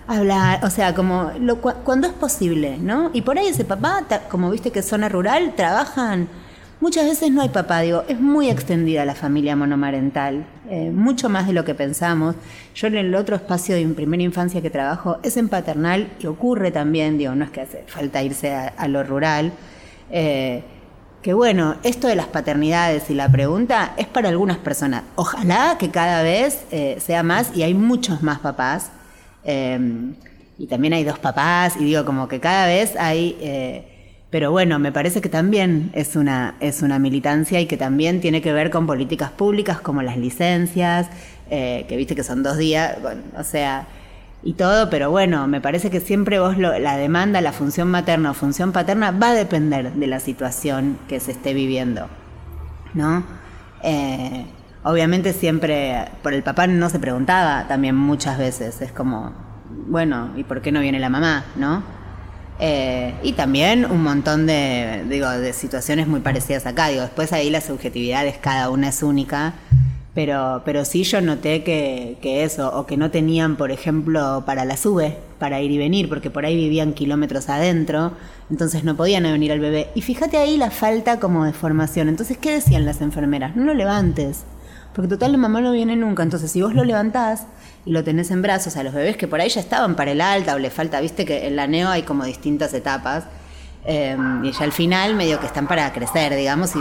hablar, 0.09 0.65
o 0.65 0.71
sea, 0.71 0.95
como 0.95 1.31
lo, 1.39 1.61
cuando 1.61 2.07
es 2.07 2.15
posible, 2.15 2.79
¿no? 2.79 3.11
Y 3.13 3.23
por 3.23 3.39
ahí 3.39 3.49
ese 3.49 3.65
papá, 3.65 4.05
como 4.31 4.51
viste 4.51 4.71
que 4.71 4.79
es 4.79 4.89
zona 4.89 5.09
rural, 5.09 5.53
trabajan, 5.55 6.29
muchas 6.81 7.05
veces 7.05 7.31
no 7.31 7.43
hay 7.43 7.51
papá, 7.51 7.81
digo, 7.81 8.05
es 8.09 8.19
muy 8.19 8.49
extendida 8.49 9.05
la 9.05 9.15
familia 9.15 9.55
monomarental, 9.55 10.47
eh, 10.71 10.91
mucho 10.91 11.29
más 11.29 11.47
de 11.47 11.53
lo 11.53 11.65
que 11.65 11.75
pensamos. 11.75 12.37
Yo 12.75 12.87
en 12.87 12.97
el 12.97 13.15
otro 13.15 13.37
espacio 13.37 13.75
de 13.75 13.87
primera 13.89 14.23
infancia 14.23 14.63
que 14.63 14.71
trabajo 14.71 15.19
es 15.23 15.37
en 15.37 15.51
paternal 15.51 16.09
y 16.19 16.27
ocurre 16.27 16.71
también, 16.71 17.19
digo, 17.19 17.35
no 17.35 17.45
es 17.45 17.51
que 17.51 17.61
hace 17.61 17.85
falta 17.87 18.23
irse 18.23 18.55
a, 18.55 18.89
lo 18.89 19.05
rural. 19.05 19.53
Eh, 20.11 20.63
que 21.23 21.35
bueno, 21.35 21.77
esto 21.83 22.07
de 22.07 22.15
las 22.15 22.27
paternidades 22.27 23.11
y 23.11 23.15
la 23.15 23.31
pregunta 23.31 23.93
es 23.97 24.07
para 24.07 24.29
algunas 24.29 24.59
personas. 24.59 25.03
Ojalá 25.17 25.77
que 25.79 25.91
cada 25.91 26.23
vez 26.23 26.63
eh, 26.71 26.99
sea 27.05 27.23
más 27.23 27.57
y 27.57 27.63
hay 27.63 27.75
muchos 27.75 28.23
más 28.23 28.39
papás. 28.39 28.91
Em, 29.45 30.15
y 30.59 30.67
también 30.67 30.93
hay 30.93 31.05
dos 31.05 31.19
papás 31.19 31.77
y 31.79 31.85
digo 31.85 32.05
como 32.05 32.29
que 32.29 32.41
cada 32.41 32.67
vez 32.67 32.95
hay... 32.97 33.37
Eh, 33.41 33.95
pero 34.31 34.51
bueno, 34.51 34.79
me 34.79 34.93
parece 34.93 35.23
que 35.23 35.31
también 35.31 35.91
es 35.95 36.15
una, 36.15 36.57
es 36.61 36.83
una 36.83 36.99
militancia 36.99 37.61
y 37.61 37.67
que 37.67 37.79
también 37.79 38.21
tiene 38.21 38.43
que 38.43 38.53
ver 38.53 38.71
con 38.71 38.87
políticas 38.87 39.31
públicas 39.31 39.81
como 39.81 40.03
las 40.03 40.19
licencias, 40.19 41.09
eh, 41.51 41.87
que 41.89 41.97
viste 41.97 42.15
que 42.15 42.23
son 42.23 42.43
dos 42.43 42.59
días, 42.59 42.99
o 43.39 43.43
sea, 43.43 43.87
y 44.43 44.53
todo, 44.55 44.89
pero 44.89 45.11
bueno, 45.11 45.47
me 45.49 45.61
parece 45.61 45.91
que 45.91 46.01
siempre 46.01 46.39
vos 46.39 46.57
la 46.59 46.97
demanda, 46.97 47.41
la 47.41 47.53
función 47.53 47.91
materna 47.91 48.31
o 48.31 48.35
función 48.35 48.73
paterna 48.73 49.11
va 49.11 49.31
a 49.31 49.35
depender 49.35 49.93
de 49.93 50.07
la 50.07 50.21
situación 50.21 50.99
que 51.09 51.21
se 51.21 51.33
esté 51.33 51.55
viviendo, 51.55 52.09
¿no? 52.95 53.25
Eh, 53.83 54.47
obviamente 54.85 55.33
siempre, 55.33 56.09
por 56.23 56.35
el 56.35 56.43
papá 56.43 56.67
no 56.67 56.89
se 56.89 56.99
preguntaba 56.99 57.67
también 57.69 57.97
muchas 57.97 58.39
veces, 58.39 58.81
es 58.81 58.93
como, 58.93 59.33
bueno, 59.89 60.31
¿y 60.37 60.45
por 60.45 60.63
qué 60.63 60.73
no 60.73 60.81
viene 60.81 61.01
la 61.01 61.09
mamá, 61.09 61.45
no? 61.57 61.99
Eh, 62.61 63.15
y 63.23 63.33
también 63.35 63.85
un 63.89 64.03
montón 64.03 64.47
de, 64.47 65.05
digo, 65.09 65.29
de 65.31 65.53
situaciones 65.53 66.09
muy 66.09 66.21
parecidas 66.21 66.67
acá. 66.67 66.89
Digo, 66.89 67.03
después 67.03 67.33
ahí 67.33 67.51
las 67.51 67.65
subjetividades, 67.65 68.37
cada 68.39 68.71
una 68.71 68.89
es 68.89 69.03
única. 69.03 69.55
Pero, 70.19 70.63
pero 70.65 70.85
sí 70.85 71.05
yo 71.05 71.21
noté 71.21 71.63
que, 71.63 72.19
que 72.21 72.43
eso, 72.43 72.77
o 72.77 72.87
que 72.87 72.97
no 72.97 73.13
tenían, 73.13 73.55
por 73.55 73.71
ejemplo, 73.71 74.43
para 74.45 74.65
la 74.65 74.77
sube, 74.77 75.17
para 75.39 75.61
ir 75.61 75.71
y 75.71 75.79
venir, 75.79 76.09
porque 76.09 76.29
por 76.29 76.45
ahí 76.45 76.57
vivían 76.57 76.93
kilómetros 76.93 77.49
adentro, 77.49 78.15
entonces 78.51 78.83
no 78.83 78.97
podían 78.97 79.23
venir 79.23 79.53
al 79.53 79.61
bebé. 79.61 79.91
Y 79.95 80.03
fíjate 80.03 80.37
ahí 80.37 80.57
la 80.57 80.73
falta 80.73 81.21
como 81.21 81.45
de 81.45 81.53
formación. 81.53 82.09
Entonces, 82.09 82.37
¿qué 82.37 82.51
decían 82.51 82.85
las 82.85 83.01
enfermeras? 83.01 83.55
No 83.55 83.63
lo 83.63 83.75
levantes, 83.75 84.43
porque 84.93 85.09
total 85.09 85.31
la 85.31 85.39
mamá 85.39 85.61
no 85.61 85.71
viene 85.71 85.95
nunca. 85.95 86.25
Entonces, 86.25 86.51
si 86.51 86.63
vos 86.63 86.75
lo 86.75 86.83
levantás, 86.83 87.47
y 87.87 87.93
lo 87.93 88.03
tenés 88.03 88.33
en 88.33 88.43
brazos 88.43 88.77
a 88.77 88.83
los 88.83 88.95
bebés 88.95 89.17
que 89.17 89.29
por 89.29 89.41
ahí 89.41 89.49
ya 89.49 89.61
estaban 89.61 89.95
para 89.95 90.11
el 90.11 90.21
alta 90.21 90.57
o 90.57 90.59
le 90.59 90.71
falta, 90.71 91.01
viste 91.01 91.25
que 91.27 91.47
en 91.47 91.55
la 91.55 91.69
neo 91.69 91.91
hay 91.91 92.03
como 92.03 92.25
distintas 92.25 92.75
etapas 92.75 93.23
em, 93.85 94.45
y 94.45 94.51
ya 94.51 94.65
al 94.65 94.73
final 94.73 95.15
medio 95.15 95.39
que 95.39 95.47
están 95.47 95.69
para 95.69 95.93
crecer, 95.93 96.35
digamos. 96.35 96.75
Y, 96.75 96.81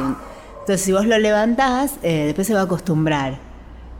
entonces 0.67 0.85
si 0.85 0.91
vos 0.91 1.05
lo 1.05 1.17
levantás, 1.17 1.93
eh, 2.03 2.25
después 2.25 2.45
se 2.45 2.53
va 2.53 2.59
a 2.59 2.63
acostumbrar. 2.63 3.37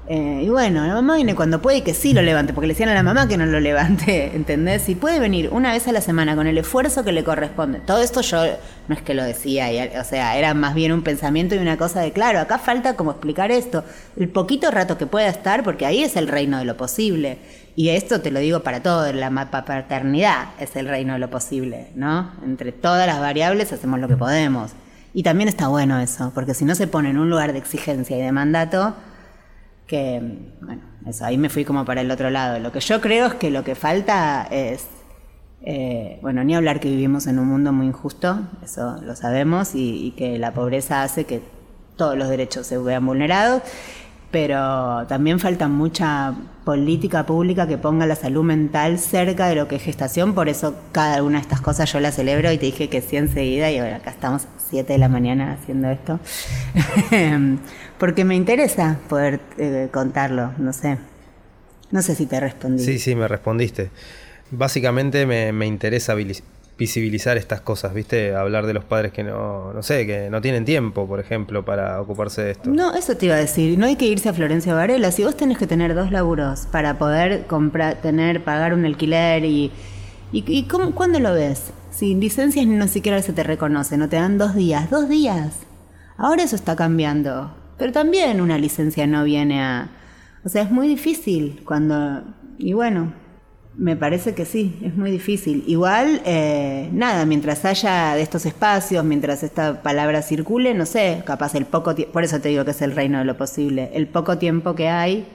Eh, 0.09 0.41
y 0.43 0.49
bueno, 0.49 0.85
la 0.85 0.95
mamá 0.95 1.15
viene 1.15 1.33
cuando 1.33 1.61
puede 1.61 1.77
y 1.77 1.81
que 1.81 1.93
sí 1.93 2.11
lo 2.11 2.21
levante, 2.21 2.51
porque 2.51 2.67
le 2.67 2.73
decían 2.73 2.89
a 2.89 2.93
la 2.93 3.03
mamá 3.03 3.25
que 3.29 3.37
no 3.37 3.45
lo 3.45 3.61
levante, 3.61 4.31
¿entendés? 4.35 4.89
Y 4.89 4.95
puede 4.95 5.21
venir 5.21 5.47
una 5.53 5.71
vez 5.71 5.87
a 5.87 5.93
la 5.93 6.01
semana 6.01 6.35
con 6.35 6.45
el 6.45 6.57
esfuerzo 6.57 7.05
que 7.05 7.13
le 7.13 7.23
corresponde. 7.23 7.79
Todo 7.79 8.01
esto 8.01 8.19
yo 8.19 8.43
no 8.89 8.95
es 8.95 9.01
que 9.01 9.13
lo 9.13 9.23
decía, 9.23 9.69
o 9.97 10.03
sea, 10.03 10.37
era 10.37 10.53
más 10.53 10.75
bien 10.75 10.91
un 10.91 11.03
pensamiento 11.03 11.55
y 11.55 11.59
una 11.59 11.77
cosa 11.77 12.01
de, 12.01 12.11
claro, 12.11 12.39
acá 12.39 12.59
falta 12.59 12.97
como 12.97 13.11
explicar 13.11 13.49
esto, 13.49 13.85
el 14.17 14.27
poquito 14.27 14.69
rato 14.69 14.97
que 14.97 15.05
pueda 15.05 15.29
estar, 15.29 15.63
porque 15.63 15.85
ahí 15.85 16.03
es 16.03 16.17
el 16.17 16.27
reino 16.27 16.59
de 16.59 16.65
lo 16.65 16.75
posible. 16.75 17.37
Y 17.77 17.91
esto 17.91 18.19
te 18.19 18.29
lo 18.29 18.41
digo 18.41 18.59
para 18.59 18.83
todo, 18.83 19.13
la 19.13 19.31
paternidad 19.49 20.49
es 20.59 20.75
el 20.75 20.89
reino 20.89 21.13
de 21.13 21.19
lo 21.19 21.29
posible, 21.29 21.91
¿no? 21.95 22.33
Entre 22.43 22.73
todas 22.73 23.07
las 23.07 23.21
variables 23.21 23.71
hacemos 23.71 24.01
lo 24.01 24.09
que 24.09 24.17
podemos. 24.17 24.73
Y 25.17 25.23
también 25.23 25.49
está 25.49 25.67
bueno 25.67 25.99
eso, 25.99 26.31
porque 26.35 26.53
si 26.53 26.63
no 26.63 26.75
se 26.75 26.85
pone 26.85 27.09
en 27.09 27.17
un 27.17 27.27
lugar 27.27 27.51
de 27.51 27.57
exigencia 27.57 28.15
y 28.15 28.21
de 28.21 28.31
mandato, 28.31 28.93
que, 29.87 30.21
bueno, 30.61 30.83
eso, 31.07 31.25
ahí 31.25 31.39
me 31.39 31.49
fui 31.49 31.65
como 31.65 31.85
para 31.85 32.01
el 32.01 32.11
otro 32.11 32.29
lado. 32.29 32.59
Lo 32.59 32.71
que 32.71 32.81
yo 32.81 33.01
creo 33.01 33.25
es 33.25 33.33
que 33.33 33.49
lo 33.49 33.63
que 33.63 33.73
falta 33.73 34.47
es, 34.51 34.85
eh, 35.63 36.19
bueno, 36.21 36.43
ni 36.43 36.53
hablar 36.53 36.79
que 36.79 36.91
vivimos 36.91 37.25
en 37.25 37.39
un 37.39 37.47
mundo 37.47 37.73
muy 37.73 37.87
injusto, 37.87 38.41
eso 38.63 39.01
lo 39.01 39.15
sabemos, 39.15 39.71
y, 39.73 40.13
que 40.15 40.37
la 40.37 40.53
pobreza 40.53 41.01
hace 41.01 41.23
que 41.23 41.41
todos 41.95 42.15
los 42.15 42.29
derechos 42.29 42.67
se 42.67 42.77
vean 42.77 43.03
vulnerados, 43.03 43.63
pero 44.31 45.05
también 45.07 45.39
falta 45.39 45.67
mucha 45.67 46.35
política 46.65 47.25
pública 47.25 47.67
que 47.67 47.77
ponga 47.77 48.05
la 48.05 48.15
salud 48.15 48.43
mental 48.43 48.99
cerca 48.99 49.47
de 49.47 49.55
lo 49.55 49.67
que 49.67 49.77
es 49.77 49.83
gestación, 49.83 50.33
por 50.33 50.49
eso 50.49 50.75
cada 50.91 51.23
una 51.23 51.37
de 51.37 51.43
estas 51.43 51.61
cosas 51.61 51.91
yo 51.91 51.99
la 51.99 52.11
celebro 52.11 52.51
y 52.51 52.57
te 52.57 52.65
dije 52.65 52.89
que 52.89 53.01
sí 53.01 53.15
enseguida 53.15 53.71
y 53.71 53.77
ahora 53.77 53.97
acá 53.97 54.11
estamos 54.11 54.47
7 54.69 54.93
de 54.93 54.99
la 54.99 55.07
mañana 55.07 55.53
haciendo 55.53 55.89
esto. 55.89 56.19
porque 57.97 58.25
me 58.25 58.35
interesa 58.35 58.99
poder 59.07 59.39
eh, 59.57 59.87
contarlo, 59.91 60.51
no 60.57 60.73
sé. 60.73 60.97
No 61.89 62.01
sé 62.01 62.15
si 62.15 62.25
te 62.25 62.39
respondí. 62.39 62.83
Sí, 62.83 62.99
sí, 62.99 63.15
me 63.15 63.27
respondiste. 63.27 63.91
Básicamente 64.51 65.25
me, 65.25 65.65
interesa 65.65 66.15
visibilizar 66.77 67.37
estas 67.37 67.61
cosas, 67.61 67.93
¿viste? 67.93 68.35
Hablar 68.35 68.65
de 68.67 68.73
los 68.73 68.83
padres 68.83 69.11
que 69.11 69.23
no, 69.23 69.73
no 69.73 69.81
sé, 69.81 70.05
que 70.05 70.29
no 70.29 70.41
tienen 70.41 70.63
tiempo, 70.63 71.07
por 71.07 71.19
ejemplo, 71.19 71.65
para 71.65 71.99
ocuparse 71.99 72.43
de 72.43 72.51
esto. 72.51 72.69
No, 72.69 72.93
eso 72.93 73.17
te 73.17 73.25
iba 73.25 73.35
a 73.35 73.39
decir. 73.39 73.77
No 73.79 73.87
hay 73.87 73.95
que 73.95 74.05
irse 74.05 74.29
a 74.29 74.33
Florencia 74.33 74.73
Varela. 74.73 75.11
Si 75.11 75.23
vos 75.23 75.35
tenés 75.35 75.57
que 75.57 75.67
tener 75.67 75.95
dos 75.95 76.11
laburos 76.11 76.67
para 76.71 76.97
poder 76.99 77.45
comprar, 77.47 77.95
tener, 78.01 78.43
pagar 78.43 78.73
un 78.73 78.85
alquiler 78.85 79.43
y... 79.45 79.71
¿Y, 80.33 80.63
cómo, 80.63 80.93
cuándo 80.93 81.21
lo 81.21 81.33
ves? 81.33 81.71
Sin 81.89 82.19
licencias 82.19 82.67
ni 82.67 82.85
siquiera 82.89 83.21
se 83.21 83.31
te 83.31 83.43
reconoce, 83.43 83.97
no 83.97 84.09
te 84.09 84.17
dan 84.17 84.37
dos 84.37 84.55
días. 84.55 84.89
Dos 84.89 85.07
días. 85.07 85.59
Ahora 86.17 86.43
eso 86.43 86.57
está 86.57 86.75
cambiando. 86.75 87.55
Pero 87.77 87.93
también 87.93 88.41
una 88.41 88.57
licencia 88.57 89.07
no 89.07 89.23
viene 89.23 89.61
a... 89.61 89.89
O 90.43 90.49
sea, 90.49 90.63
es 90.63 90.71
muy 90.71 90.87
difícil 90.87 91.61
cuando... 91.65 92.23
Y 92.57 92.73
bueno, 92.73 93.13
me 93.77 93.95
parece 93.95 94.33
que 94.33 94.45
sí, 94.45 94.75
es 94.81 94.95
muy 94.95 95.11
difícil. 95.11 95.63
Igual, 95.67 96.21
eh, 96.25 96.89
nada, 96.91 97.25
mientras 97.25 97.63
haya 97.63 98.15
de 98.15 98.23
estos 98.23 98.45
espacios, 98.45 99.05
mientras 99.05 99.43
esta 99.43 99.83
palabra 99.83 100.23
circule, 100.23 100.73
no 100.73 100.85
sé, 100.85 101.21
capaz 101.25 101.53
el 101.55 101.65
poco 101.65 101.93
tiempo, 101.93 102.13
por 102.13 102.23
eso 102.23 102.41
te 102.41 102.49
digo 102.49 102.65
que 102.65 102.71
es 102.71 102.81
el 102.81 102.95
reino 102.95 103.19
de 103.19 103.25
lo 103.25 103.37
posible, 103.37 103.91
el 103.93 104.07
poco 104.07 104.39
tiempo 104.39 104.73
que 104.73 104.89
hay, 104.89 105.25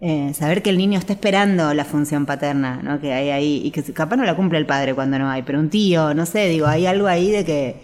eh, 0.00 0.32
saber 0.34 0.62
que 0.62 0.70
el 0.70 0.78
niño 0.78 0.98
está 0.98 1.12
esperando 1.12 1.72
la 1.72 1.84
función 1.84 2.26
paterna, 2.26 2.80
¿no? 2.82 3.00
Que 3.00 3.12
hay 3.12 3.30
ahí, 3.30 3.62
y 3.64 3.70
que 3.70 3.82
capaz 3.92 4.16
no 4.16 4.24
la 4.24 4.34
cumple 4.34 4.58
el 4.58 4.66
padre 4.66 4.94
cuando 4.94 5.18
no 5.18 5.30
hay, 5.30 5.42
pero 5.42 5.60
un 5.60 5.70
tío, 5.70 6.14
no 6.14 6.26
sé, 6.26 6.48
digo, 6.48 6.66
hay 6.66 6.86
algo 6.86 7.06
ahí 7.06 7.30
de 7.30 7.44
que, 7.44 7.76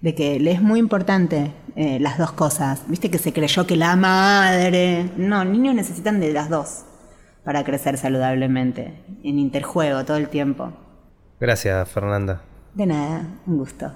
de 0.00 0.14
que 0.14 0.40
le 0.40 0.52
es 0.52 0.62
muy 0.62 0.80
importante 0.80 1.52
eh, 1.76 1.98
las 2.00 2.18
dos 2.18 2.32
cosas. 2.32 2.82
Viste 2.88 3.10
que 3.10 3.18
se 3.18 3.32
creyó 3.32 3.66
que 3.66 3.76
la 3.76 3.96
madre. 3.96 5.10
No, 5.16 5.44
niños 5.44 5.74
necesitan 5.74 6.20
de 6.20 6.32
las 6.32 6.48
dos 6.48 6.84
para 7.46 7.62
crecer 7.62 7.96
saludablemente, 7.96 9.04
en 9.22 9.38
interjuego 9.38 10.04
todo 10.04 10.16
el 10.16 10.28
tiempo. 10.28 10.72
Gracias, 11.38 11.88
Fernanda. 11.88 12.40
De 12.74 12.86
nada, 12.86 13.24
un 13.46 13.58
gusto. 13.58 13.92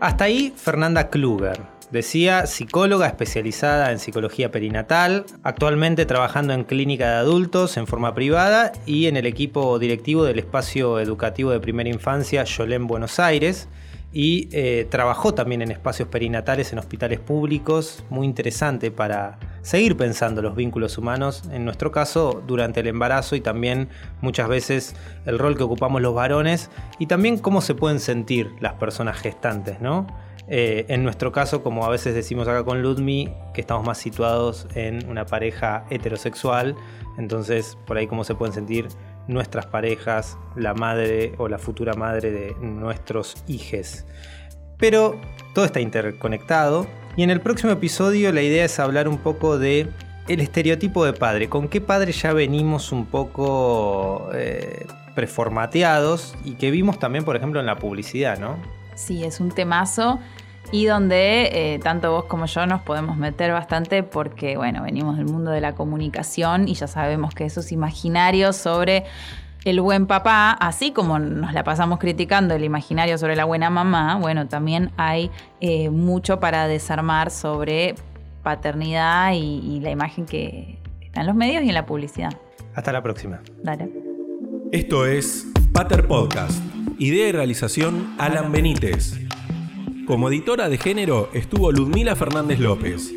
Hasta 0.00 0.24
ahí, 0.24 0.54
Fernanda 0.56 1.10
Kluger 1.10 1.77
Decía, 1.90 2.46
psicóloga 2.46 3.06
especializada 3.06 3.92
en 3.92 3.98
psicología 3.98 4.50
perinatal, 4.50 5.24
actualmente 5.42 6.04
trabajando 6.04 6.52
en 6.52 6.64
clínica 6.64 7.08
de 7.08 7.16
adultos 7.16 7.78
en 7.78 7.86
forma 7.86 8.14
privada 8.14 8.72
y 8.84 9.06
en 9.06 9.16
el 9.16 9.24
equipo 9.24 9.78
directivo 9.78 10.24
del 10.24 10.38
espacio 10.38 11.00
educativo 11.00 11.50
de 11.50 11.60
primera 11.60 11.88
infancia 11.88 12.44
Yolén 12.44 12.86
Buenos 12.86 13.18
Aires 13.18 13.68
y 14.12 14.48
eh, 14.52 14.86
trabajó 14.90 15.32
también 15.34 15.62
en 15.62 15.70
espacios 15.70 16.08
perinatales 16.08 16.72
en 16.72 16.78
hospitales 16.78 17.20
públicos, 17.20 18.04
muy 18.10 18.26
interesante 18.26 18.90
para 18.90 19.38
seguir 19.62 19.96
pensando 19.96 20.42
los 20.42 20.56
vínculos 20.56 20.98
humanos, 20.98 21.44
en 21.52 21.64
nuestro 21.64 21.92
caso 21.92 22.42
durante 22.46 22.80
el 22.80 22.86
embarazo 22.86 23.36
y 23.36 23.40
también 23.40 23.88
muchas 24.20 24.48
veces 24.48 24.94
el 25.26 25.38
rol 25.38 25.56
que 25.56 25.62
ocupamos 25.62 26.00
los 26.00 26.14
varones 26.14 26.70
y 26.98 27.06
también 27.06 27.38
cómo 27.38 27.60
se 27.60 27.74
pueden 27.74 28.00
sentir 28.00 28.50
las 28.60 28.74
personas 28.74 29.18
gestantes, 29.18 29.80
¿no? 29.80 30.06
Eh, 30.50 30.86
en 30.88 31.04
nuestro 31.04 31.30
caso, 31.30 31.62
como 31.62 31.84
a 31.84 31.90
veces 31.90 32.14
decimos 32.14 32.48
acá 32.48 32.64
con 32.64 32.82
Ludmi, 32.82 33.28
que 33.52 33.60
estamos 33.60 33.84
más 33.84 33.98
situados 33.98 34.66
en 34.74 35.06
una 35.08 35.26
pareja 35.26 35.84
heterosexual, 35.90 36.74
entonces 37.18 37.76
por 37.86 37.98
ahí 37.98 38.06
cómo 38.06 38.24
se 38.24 38.34
pueden 38.34 38.54
sentir 38.54 38.88
nuestras 39.26 39.66
parejas, 39.66 40.38
la 40.56 40.72
madre 40.72 41.34
o 41.36 41.48
la 41.48 41.58
futura 41.58 41.92
madre 41.92 42.30
de 42.30 42.54
nuestros 42.60 43.36
hijos. 43.46 44.06
Pero 44.78 45.20
todo 45.54 45.66
está 45.66 45.80
interconectado 45.80 46.86
y 47.16 47.24
en 47.24 47.30
el 47.30 47.40
próximo 47.42 47.72
episodio 47.72 48.32
la 48.32 48.40
idea 48.40 48.64
es 48.64 48.78
hablar 48.78 49.06
un 49.06 49.18
poco 49.18 49.58
de 49.58 49.88
el 50.28 50.40
estereotipo 50.40 51.04
de 51.04 51.12
padre, 51.12 51.48
con 51.48 51.68
qué 51.68 51.80
padre 51.80 52.12
ya 52.12 52.32
venimos 52.32 52.92
un 52.92 53.06
poco 53.06 54.30
eh, 54.34 54.86
preformateados 55.14 56.34
y 56.44 56.52
que 56.52 56.70
vimos 56.70 56.98
también, 56.98 57.24
por 57.24 57.36
ejemplo, 57.36 57.60
en 57.60 57.66
la 57.66 57.76
publicidad, 57.76 58.38
¿no? 58.38 58.77
Sí, 58.98 59.22
es 59.22 59.38
un 59.38 59.50
temazo 59.52 60.18
y 60.72 60.86
donde 60.86 61.74
eh, 61.74 61.78
tanto 61.78 62.10
vos 62.10 62.24
como 62.24 62.46
yo 62.46 62.66
nos 62.66 62.82
podemos 62.82 63.16
meter 63.16 63.52
bastante 63.52 64.02
porque, 64.02 64.56
bueno, 64.56 64.82
venimos 64.82 65.16
del 65.16 65.26
mundo 65.26 65.52
de 65.52 65.60
la 65.60 65.76
comunicación 65.76 66.66
y 66.66 66.74
ya 66.74 66.88
sabemos 66.88 67.32
que 67.32 67.44
esos 67.44 67.70
imaginarios 67.70 68.56
sobre 68.56 69.04
el 69.64 69.80
buen 69.80 70.08
papá, 70.08 70.50
así 70.50 70.90
como 70.90 71.20
nos 71.20 71.52
la 71.52 71.62
pasamos 71.62 72.00
criticando 72.00 72.54
el 72.54 72.64
imaginario 72.64 73.18
sobre 73.18 73.36
la 73.36 73.44
buena 73.44 73.70
mamá, 73.70 74.16
bueno, 74.16 74.48
también 74.48 74.90
hay 74.96 75.30
eh, 75.60 75.90
mucho 75.90 76.40
para 76.40 76.66
desarmar 76.66 77.30
sobre 77.30 77.94
paternidad 78.42 79.32
y, 79.32 79.60
y 79.60 79.80
la 79.80 79.90
imagen 79.90 80.26
que 80.26 80.80
está 81.02 81.20
en 81.20 81.28
los 81.28 81.36
medios 81.36 81.62
y 81.62 81.68
en 81.68 81.74
la 81.74 81.86
publicidad. 81.86 82.32
Hasta 82.74 82.90
la 82.90 83.02
próxima. 83.02 83.40
Dale. 83.62 83.90
Esto 84.72 85.06
es 85.06 85.46
Pater 85.72 86.08
Podcast. 86.08 86.60
Idea 87.00 87.28
y 87.28 87.32
realización 87.32 88.14
Alan 88.18 88.50
Benítez. 88.50 89.14
Como 90.04 90.28
editora 90.30 90.68
de 90.68 90.78
género 90.78 91.30
estuvo 91.32 91.70
Ludmila 91.70 92.16
Fernández 92.16 92.58
López. 92.58 93.14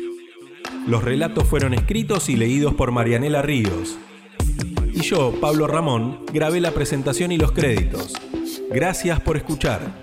Los 0.86 1.02
relatos 1.02 1.48
fueron 1.48 1.74
escritos 1.74 2.28
y 2.28 2.36
leídos 2.36 2.74
por 2.74 2.92
Marianela 2.92 3.42
Ríos. 3.42 3.98
Y 4.92 5.00
yo, 5.00 5.34
Pablo 5.40 5.66
Ramón, 5.66 6.20
grabé 6.32 6.60
la 6.60 6.70
presentación 6.70 7.32
y 7.32 7.38
los 7.38 7.50
créditos. 7.50 8.12
Gracias 8.70 9.20
por 9.20 9.36
escuchar. 9.36 10.01